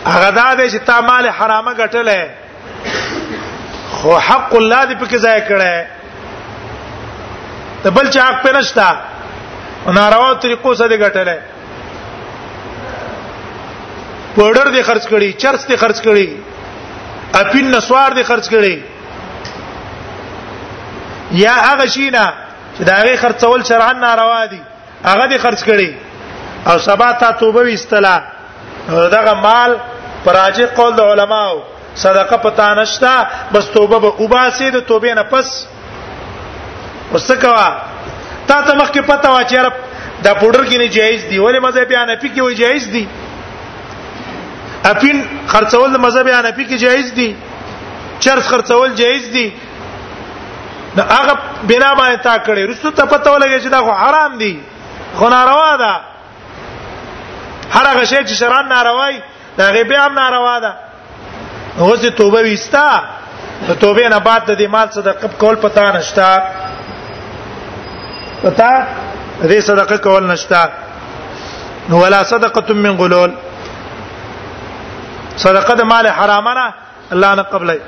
هغه 0.05 0.29
دا 0.31 0.53
دی 0.55 0.69
چې 0.71 0.79
تا 0.85 1.01
مال 1.07 1.29
حرامه 1.39 1.73
ګټلې 1.73 2.23
خو 3.95 4.17
حق 4.27 4.51
الله 4.59 4.81
دې 4.85 5.03
پکې 5.03 5.17
ځای 5.25 5.39
کړي 5.49 5.77
ته 7.83 7.89
بل 7.97 8.05
چې 8.09 8.19
حق 8.27 8.37
پینشتا 8.47 8.89
ناروا 9.97 10.29
طریقو 10.45 10.71
سره 10.79 10.89
دې 10.97 11.01
ګټلې 11.01 11.39
پاوډر 14.35 14.67
دې 14.71 14.81
خرج 14.89 15.03
کړي 15.13 15.29
چرس 15.45 15.63
دې 15.69 15.75
خرج 15.85 15.97
کړي 16.07 16.29
اپین 17.41 17.65
نسوار 17.75 18.09
دې 18.11 18.23
خرج 18.31 18.45
کړي 18.55 18.77
یا 21.43 21.53
هغه 21.67 21.85
شینه 21.95 22.25
چې 22.79 22.83
دا 22.89 22.93
هغه 23.01 23.13
خرڅول 23.23 23.61
شرعاً 23.71 23.91
ناروا 24.03 24.43
دي 24.45 24.61
هغه 25.07 25.25
دې 25.29 25.39
خرج 25.47 25.61
کړي 25.71 25.91
او 26.69 26.75
سبا 26.89 27.09
ته 27.13 27.31
توبه 27.31 27.61
وستله 27.71 28.15
دغه 29.17 29.33
مال 29.47 29.71
پراجه 30.25 30.65
قول 30.65 30.95
د 30.95 31.01
علماو 31.01 31.61
صدقه 32.03 32.37
پتا 32.43 32.73
نشتا 32.73 33.15
بس 33.53 33.65
توبه 33.73 33.99
به 33.99 34.07
وباسي 34.25 34.69
د 34.71 34.79
توبې 34.87 35.15
نه 35.17 35.23
پس 35.23 35.67
وسکوا 37.13 37.69
تا 38.47 38.61
ته 38.61 38.75
مخکې 38.77 38.99
پتا 39.07 39.31
و 39.33 39.41
چې 39.41 39.53
رب 39.65 39.73
دا 40.23 40.33
پودر 40.39 40.63
کې 40.69 40.75
نه 40.83 40.87
جایز 40.99 41.25
دی 41.29 41.39
ولې 41.39 41.59
مذهب 41.63 41.93
حنفي 42.01 42.29
کې 42.35 42.39
وایي 42.39 42.55
جایز 42.61 42.87
دی 42.93 43.05
اپین 44.91 45.21
خرڅول 45.51 45.93
د 45.97 46.01
مذهب 46.05 46.33
حنفي 46.37 46.65
کې 46.65 46.81
جایز 46.85 47.11
دی 47.19 47.29
چرس 48.19 48.47
خرڅول 48.53 48.95
جایز 49.01 49.27
دی 49.33 49.49
دا 50.95 51.03
هغه 51.03 51.37
بنا 51.67 51.95
باندې 51.95 52.23
تا 52.23 52.37
کړې 52.37 52.69
رسو 52.71 52.91
ته 52.97 53.05
پته 53.05 53.35
ولګی 53.39 53.63
چې 53.63 53.69
دا 53.69 53.81
خو 53.81 53.91
حرام 54.01 54.37
دی 54.41 54.53
خو 55.19 55.29
ناروا 55.35 55.77
ده 55.77 55.95
هر 57.75 57.85
هغه 57.89 58.05
شی 58.05 58.15
چې 58.25 58.33
شران 58.41 58.67
ناروای 58.69 59.19
دا 59.57 59.69
غي 59.73 59.83
بیا 59.89 60.05
هم 60.07 60.13
ناروا 60.13 60.59
ده 60.63 60.71
اوس 61.81 62.01
ته 62.01 62.09
توبه 62.19 62.41
وستا 62.53 62.87
ته 63.67 63.73
توبه 63.81 64.07
نه 64.09 64.17
بعد 64.19 64.41
د 64.45 64.57
دې 64.61 64.67
مال 64.75 64.87
صدقه 64.95 65.27
کول 65.41 65.55
پتا 65.55 65.85
نشتا 65.97 66.27
پتا 68.43 68.69
دې 69.43 69.59
صدقه 69.69 69.95
کول 69.97 70.23
نشتا 70.31 70.61
نو 71.89 72.01
ولا 72.03 72.23
صدقه 72.23 72.73
من 72.73 72.97
غلول 73.01 73.33
صدقه 75.37 75.73
د 75.75 75.81
مال 75.81 76.07
حرامه 76.07 76.73
الله 77.13 77.35
نه 77.35 77.43
قبلای 77.43 77.79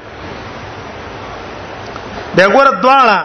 دا 2.37 2.45
ګور 2.47 2.67
دواړه 2.81 3.19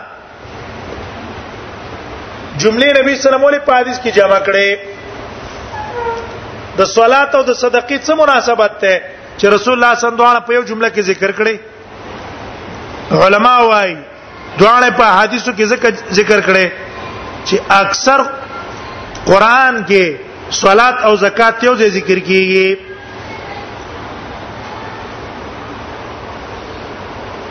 جملې 2.61 2.89
نبی 2.99 3.17
صلی 3.17 3.35
الله 3.35 3.47
علیه 3.47 3.59
وسلم 3.67 3.67
په 3.67 3.75
حدیث 3.81 3.99
کې 4.01 4.09
جمع 4.15 4.39
کړي 4.49 5.00
د 6.81 6.83
صلات 6.99 7.31
او 7.37 7.43
د 7.51 7.53
صدقې 7.63 7.99
څه 8.07 8.13
مناسبت 8.23 8.73
ده 8.83 8.95
چې 9.39 9.45
رسول 9.55 9.75
الله 9.77 9.93
صلی 10.01 10.13
الله 10.15 10.31
علیه 10.33 10.47
په 10.49 10.53
یو 10.59 10.63
جمله 10.71 10.89
کې 10.95 11.03
ذکر 11.11 11.31
کړي 11.39 11.57
علما 13.25 13.55
وايي 13.71 13.97
دواړه 14.59 14.91
په 14.99 15.07
حدیثو 15.21 15.53
کې 15.57 15.65
ذکر 16.21 16.41
کړي 16.47 16.67
چې 17.45 17.57
اکثر 17.83 18.21
قران 19.29 19.75
کې 19.89 20.05
صلات 20.63 20.97
او 21.09 21.13
زکات 21.25 21.65
یو 21.69 21.75
ځای 21.81 21.91
ذکر 21.99 22.19
کیږي 22.29 22.69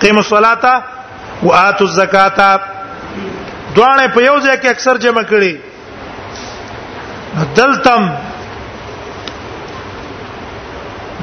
قیم 0.00 0.16
الصلاة 0.16 0.82
و 1.42 1.52
آتو 1.52 1.84
الزکاة 1.84 2.60
دوانه 3.74 4.06
په 4.08 4.22
یو 4.22 4.40
ځای 4.40 4.56
کې 4.60 4.68
اکثر 4.68 4.96
جمع 4.96 5.22
کړي 5.30 5.58
دلتم 7.56 8.06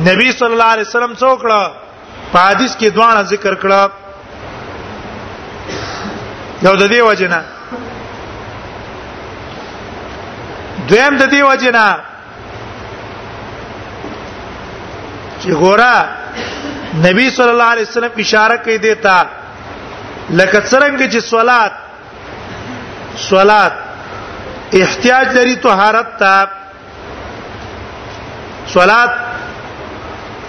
نبی 0.08 0.32
صلی 0.32 0.52
الله 0.52 0.64
علیه 0.64 0.82
وسلم 0.88 1.14
څوک 1.16 1.42
کړه 1.42 1.72
په 2.34 2.40
حدیث 2.48 2.76
کې 2.78 2.86
دوانه 2.98 3.22
ذکر 3.34 3.56
کړه 3.56 3.92
یو 6.66 6.76
د 6.76 6.92
دې 6.92 7.00
وجنه 7.10 7.42
دویم 10.90 11.18
د 11.18 11.30
دې 11.30 11.42
وجنه 11.52 12.00
چې 15.42 15.52
ګوره 15.64 16.25
نبی 17.04 17.30
صلی 17.30 17.50
الله 17.50 17.72
علیه 17.74 17.82
وسلم 17.88 18.12
اشاره 18.18 18.58
کوي 18.58 18.78
دیتا 18.78 19.18
لکه 20.30 20.60
څنګه 20.72 21.08
چې 21.14 21.20
صلات 21.34 21.72
صلات 23.30 23.74
احتیاج 24.74 25.28
لري 25.38 25.56
طهارت 25.56 26.18
ته 26.20 26.48
صلات 28.74 29.14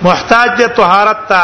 محتاج 0.02 0.50
دی 0.58 0.66
طهارت 0.76 1.18
ته 1.28 1.42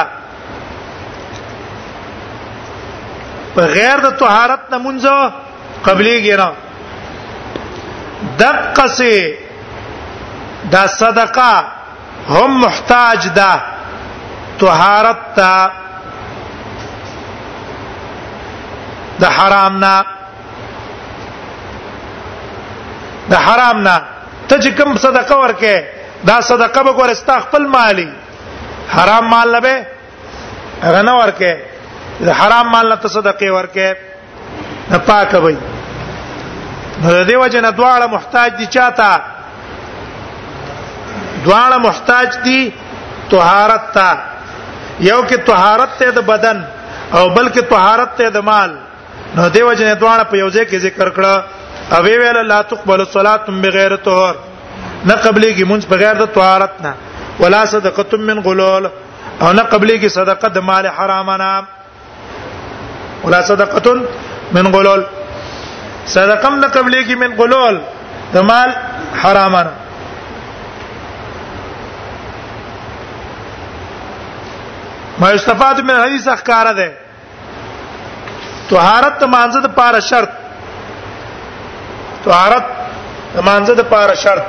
په 3.55 3.63
غیر 3.75 3.99
د 4.01 4.11
طهارت 4.25 4.61
نه 4.73 4.79
مونږ 4.79 5.31
قبلي 5.87 6.17
ګره 6.21 6.49
دقه 8.39 8.89
سي 8.89 9.37
دا 10.71 10.87
صدقه 10.87 11.65
هم 12.29 12.61
محتاج 12.61 13.29
ده 13.37 13.53
طهارت 14.63 15.23
تا 15.39 15.53
د 19.21 19.25
حرام 19.37 19.73
نه 19.85 19.97
د 23.31 23.35
حرام 23.47 23.77
نه 23.89 23.97
ته 24.49 24.55
چې 24.63 24.71
کوم 24.79 24.91
صدقه 25.07 25.35
ورکې 25.43 25.75
دا 26.31 26.39
صدقه 26.51 26.81
به 26.87 26.93
ګورستا 27.01 27.35
خپل 27.45 27.63
مالی 27.75 28.09
حرام 28.95 29.25
مال 29.35 29.51
نه 29.55 29.61
به 29.67 29.77
هغه 30.87 31.03
نه 31.09 31.15
ورکې 31.21 31.53
د 32.27 32.29
حرام 32.41 32.67
مال 32.75 32.89
نه 32.93 32.97
ته 33.03 33.09
صدقه 33.19 33.47
ورکې 33.57 33.89
نه 34.91 34.99
پاکه 35.09 35.39
وي 35.45 35.57
د 35.61 37.17
دې 37.29 37.35
وجه 37.43 37.61
نه 37.67 37.71
دواړه 37.79 38.07
محتاج 38.17 38.51
دي 38.59 38.67
چاته 38.67 39.23
دواړه 41.47 41.77
محتاج 41.87 42.29
دي 42.45 42.61
طهارت 43.33 43.85
ته 43.97 44.11
یو 45.11 45.19
کې 45.29 45.47
طهارت 45.51 45.97
ته 46.01 46.11
د 46.19 46.23
بدن 46.31 46.59
او 47.19 47.23
بل 47.37 47.49
کې 47.55 47.63
طهارت 47.75 48.15
ته 48.21 48.29
د 48.37 48.47
مال 48.49 48.73
نو 49.37 49.47
دیو 49.55 49.73
جنې 49.81 49.95
دوانه 50.03 50.25
په 50.33 50.41
یو 50.43 50.49
ځای 50.57 50.65
کې 50.73 50.83
ذکر 50.89 51.09
کړه 51.17 51.97
او 51.97 52.03
ویل 52.07 52.39
لا 52.53 52.59
تقبل 52.73 53.01
الصلاه 53.07 53.55
بغیر 53.65 53.97
طهور 54.09 54.35
نه 55.09 55.15
قبلېږي 55.25 55.65
مونږ 55.71 55.83
بغیر 55.95 56.15
د 56.23 56.31
طهارت 56.35 56.81
نه 56.87 56.95
ولا 57.45 57.63
صدقه 57.75 58.17
من 58.31 58.41
غلول 58.49 58.89
او 59.43 59.49
نه 59.53 59.63
قبلېږي 59.73 60.09
صدقه 60.19 60.49
د 60.57 60.67
مال 60.71 60.89
حرامنا 60.99 61.53
ولا 63.25 63.41
صدقه 63.51 64.01
من 64.59 64.71
غلول 64.77 65.03
صدقه 66.07 66.51
نه 66.57 66.69
قبلېږي 66.77 67.15
من 67.25 67.37
غلول 67.43 67.81
د 68.35 68.39
مال 68.53 68.77
حرامنا 69.25 69.71
ما 75.19 75.29
استفاد 75.31 75.81
من 75.81 76.01
حدیث 76.05 76.29
اخکار 76.29 76.73
ده 76.73 76.93
طهارت 78.71 79.19
تمانزه 79.19 79.61
د 79.61 79.67
پاره 79.67 80.01
شرط 80.01 80.29
طهارت 82.25 82.65
تمانزه 83.35 83.75
د 83.75 83.81
پاره 83.81 84.15
شرط 84.15 84.43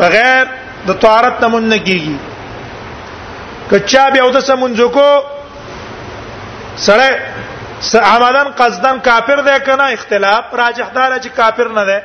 بغیر 0.00 0.44
د 0.86 0.92
طهارت 0.92 1.44
نمون 1.44 1.78
کیږي 1.78 2.16
کچا 3.70 4.08
بیا 4.10 4.30
د 4.34 4.40
سمونځو 4.48 4.88
کو 4.88 5.22
سره 6.76 7.08
عمدن 8.02 8.48
قصدن 8.58 8.98
کافر 8.98 9.40
ده 9.40 9.58
کنه 9.66 9.84
اختلاف 9.92 10.44
راجح 10.54 10.88
دار 10.94 11.18
چې 11.18 11.26
کافر 11.36 11.68
نه 11.68 11.84
ده 11.84 12.02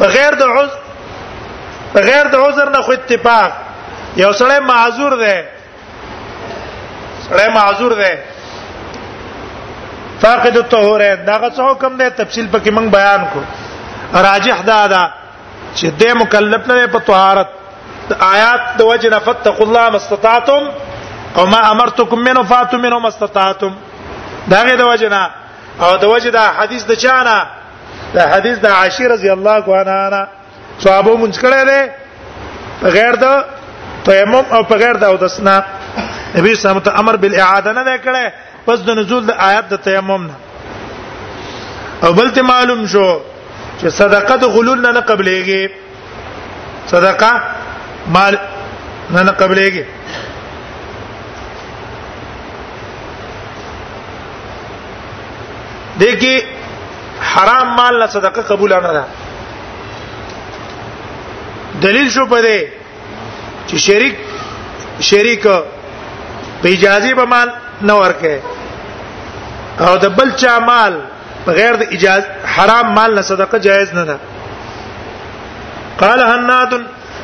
بغیر 0.00 0.30
د 0.34 0.42
عذر 0.42 0.81
غیر 2.00 2.26
د 2.32 2.34
عذر 2.46 2.70
نه 2.70 2.80
خو 2.82 2.92
اتفاق 2.92 3.52
یو 4.24 4.32
سړی 4.40 4.58
معذور 4.68 5.12
دی 5.22 5.36
سړی 7.28 7.48
معذور 7.54 7.92
دی 8.00 8.12
فاقد 10.20 10.56
الطهور 10.56 11.02
داغه 11.26 11.48
څه 11.48 11.62
حکم 11.70 11.96
دی 12.02 12.10
تفصیل 12.22 12.46
پکې 12.52 12.70
موږ 12.76 12.86
بیان 12.98 13.24
کو 13.32 13.40
راجح 14.26 14.62
دا 14.66 14.80
دا 14.86 15.02
چې 15.74 15.86
دې 16.00 16.14
مکلف 16.22 16.66
نه 16.66 16.86
په 16.86 16.98
طهارت 16.98 17.48
آیات 18.34 18.60
د 18.78 18.82
وجه 18.82 19.10
نه 19.10 19.18
فتقوا 19.18 19.66
الله 19.66 19.88
ما 19.90 19.96
استطعتم 19.96 20.70
او 21.36 21.46
ما 21.46 21.60
امرتكم 21.70 22.18
منه 22.18 22.42
فاتوا 22.42 22.78
منه 22.78 22.98
ما 22.98 23.08
استطعتم 23.08 23.72
داغه 24.48 24.74
د 24.82 24.86
وجه 24.90 25.08
نه 25.08 25.30
او 25.82 25.96
د 25.96 26.04
وجه 26.04 26.30
دا 26.30 26.44
حدیث 26.58 26.84
د 26.90 26.94
چانه 27.06 27.36
دا 28.14 28.24
حدیث 28.36 28.58
د 28.58 28.66
عاشر 28.66 29.08
رضی 29.10 29.30
الله 29.32 29.76
عنها 29.80 30.24
صحابه 30.84 31.12
مونږ 31.22 31.34
کړه 31.42 31.62
ده 31.70 31.80
غیر 32.96 33.14
د 33.24 33.26
تیمم 34.08 34.44
او 34.56 34.60
په 34.70 34.74
غیر 34.82 34.96
د 35.02 35.04
او 35.10 35.16
دسنا 35.24 35.54
نبی 36.36 36.52
صلی 36.54 36.54
الله 36.54 36.74
علیه 36.76 36.88
وسلم 36.88 37.00
امر 37.02 37.14
بالاعاده 37.24 37.70
نه 37.78 37.96
کړه 38.06 38.24
پس 38.66 38.78
د 38.88 38.98
نزول 38.98 39.22
د 39.30 39.40
آیات 39.48 39.66
د 39.72 39.82
تیمم 39.88 40.22
نه 40.30 40.36
او 42.04 42.10
بل 42.18 42.28
ته 42.36 42.42
معلوم 42.52 42.80
شو 42.94 43.06
چې 43.80 43.86
صدقه 44.00 44.36
د 44.44 44.54
غلول 44.54 44.80
نه 44.86 45.00
قبلېږي 45.10 45.62
صدقه 46.90 47.32
مال 48.14 48.34
نه 49.10 49.22
نه 49.22 49.32
قبلېږي 49.40 49.84
دګي 56.00 56.36
حرام 57.32 57.68
مال 57.80 57.98
نه 58.00 58.06
صدقه 58.16 58.42
قبول 58.52 58.72
نه 58.86 58.92
ده 58.96 59.04
دلیل 61.82 62.08
شو 62.16 62.24
پدې 62.32 62.58
چې 63.66 63.76
شریک 63.86 64.16
شریک 65.10 65.46
په 66.62 66.68
اجازه 66.76 67.14
به 67.20 67.24
مال 67.34 67.52
نه 67.88 67.94
ورکه 68.02 68.42
او 69.86 69.92
د 70.04 70.08
بل 70.20 70.30
چا 70.44 70.58
مال 70.68 71.00
بغیر 71.46 71.76
د 71.82 71.94
اجازه 71.96 72.28
حرام 72.56 72.92
مال 72.98 73.14
نه 73.18 73.22
صدقه 73.30 73.58
جایز 73.66 73.94
نه 73.98 74.04
ده 74.04 74.18
قال 76.02 76.20
حناد 76.28 76.80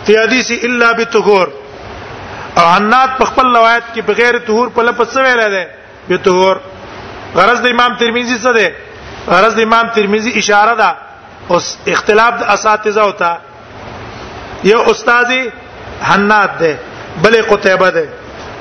فی 0.06 0.16
حدیث 0.20 0.50
الا 0.62 0.92
بتغور 1.00 1.48
او 2.56 2.66
حناد 2.68 3.09
په 3.18 3.24
خپل 3.24 3.56
روایت 3.56 3.84
کې 3.94 4.00
بغیر 4.12 4.38
طهور 4.50 4.68
په 4.78 4.82
لپس 4.90 5.16
ویل 5.24 5.44
ده 5.56 5.66
بتغور 6.12 6.61
غرض 7.36 7.61
د 7.66 7.76
امام 7.76 7.96
ترمذی 8.02 8.38
څه 8.38 8.56
ده 8.61 8.72
غرض 9.36 9.54
د 9.61 9.68
امام 9.70 9.88
ترمذی 9.98 10.32
اشاره 10.42 10.74
ده 10.84 10.96
اوس 11.56 11.76
اختلاف 11.96 12.34
د 12.40 12.50
اساتذه 12.54 13.00
او 13.06 13.12
ته 13.22 13.36
یو 14.64 14.80
استاد 14.90 15.28
حنات 16.02 16.50
ده 16.61 16.76
بلې 17.22 17.40
قتيبه 17.50 17.90
ده 17.90 18.04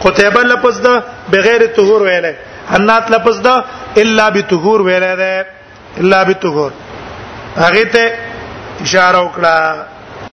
قتيبه 0.04 0.43
لفظ 0.43 0.80
ده 0.82 1.04
بغیر 1.32 1.66
طهور 1.66 2.02
ویل 2.04 2.36
حنات 2.70 3.12
لفظ 3.12 3.38
ده 3.39 3.64
الا 3.98 4.30
بطهور 4.30 4.82
ویل 4.82 5.16
ده 5.16 5.45
الا 6.02 6.24
بطهور 6.24 6.72
هغه 7.56 7.84
ته 7.93 8.14
اشاره 8.84 9.20
وکړه 9.24 9.97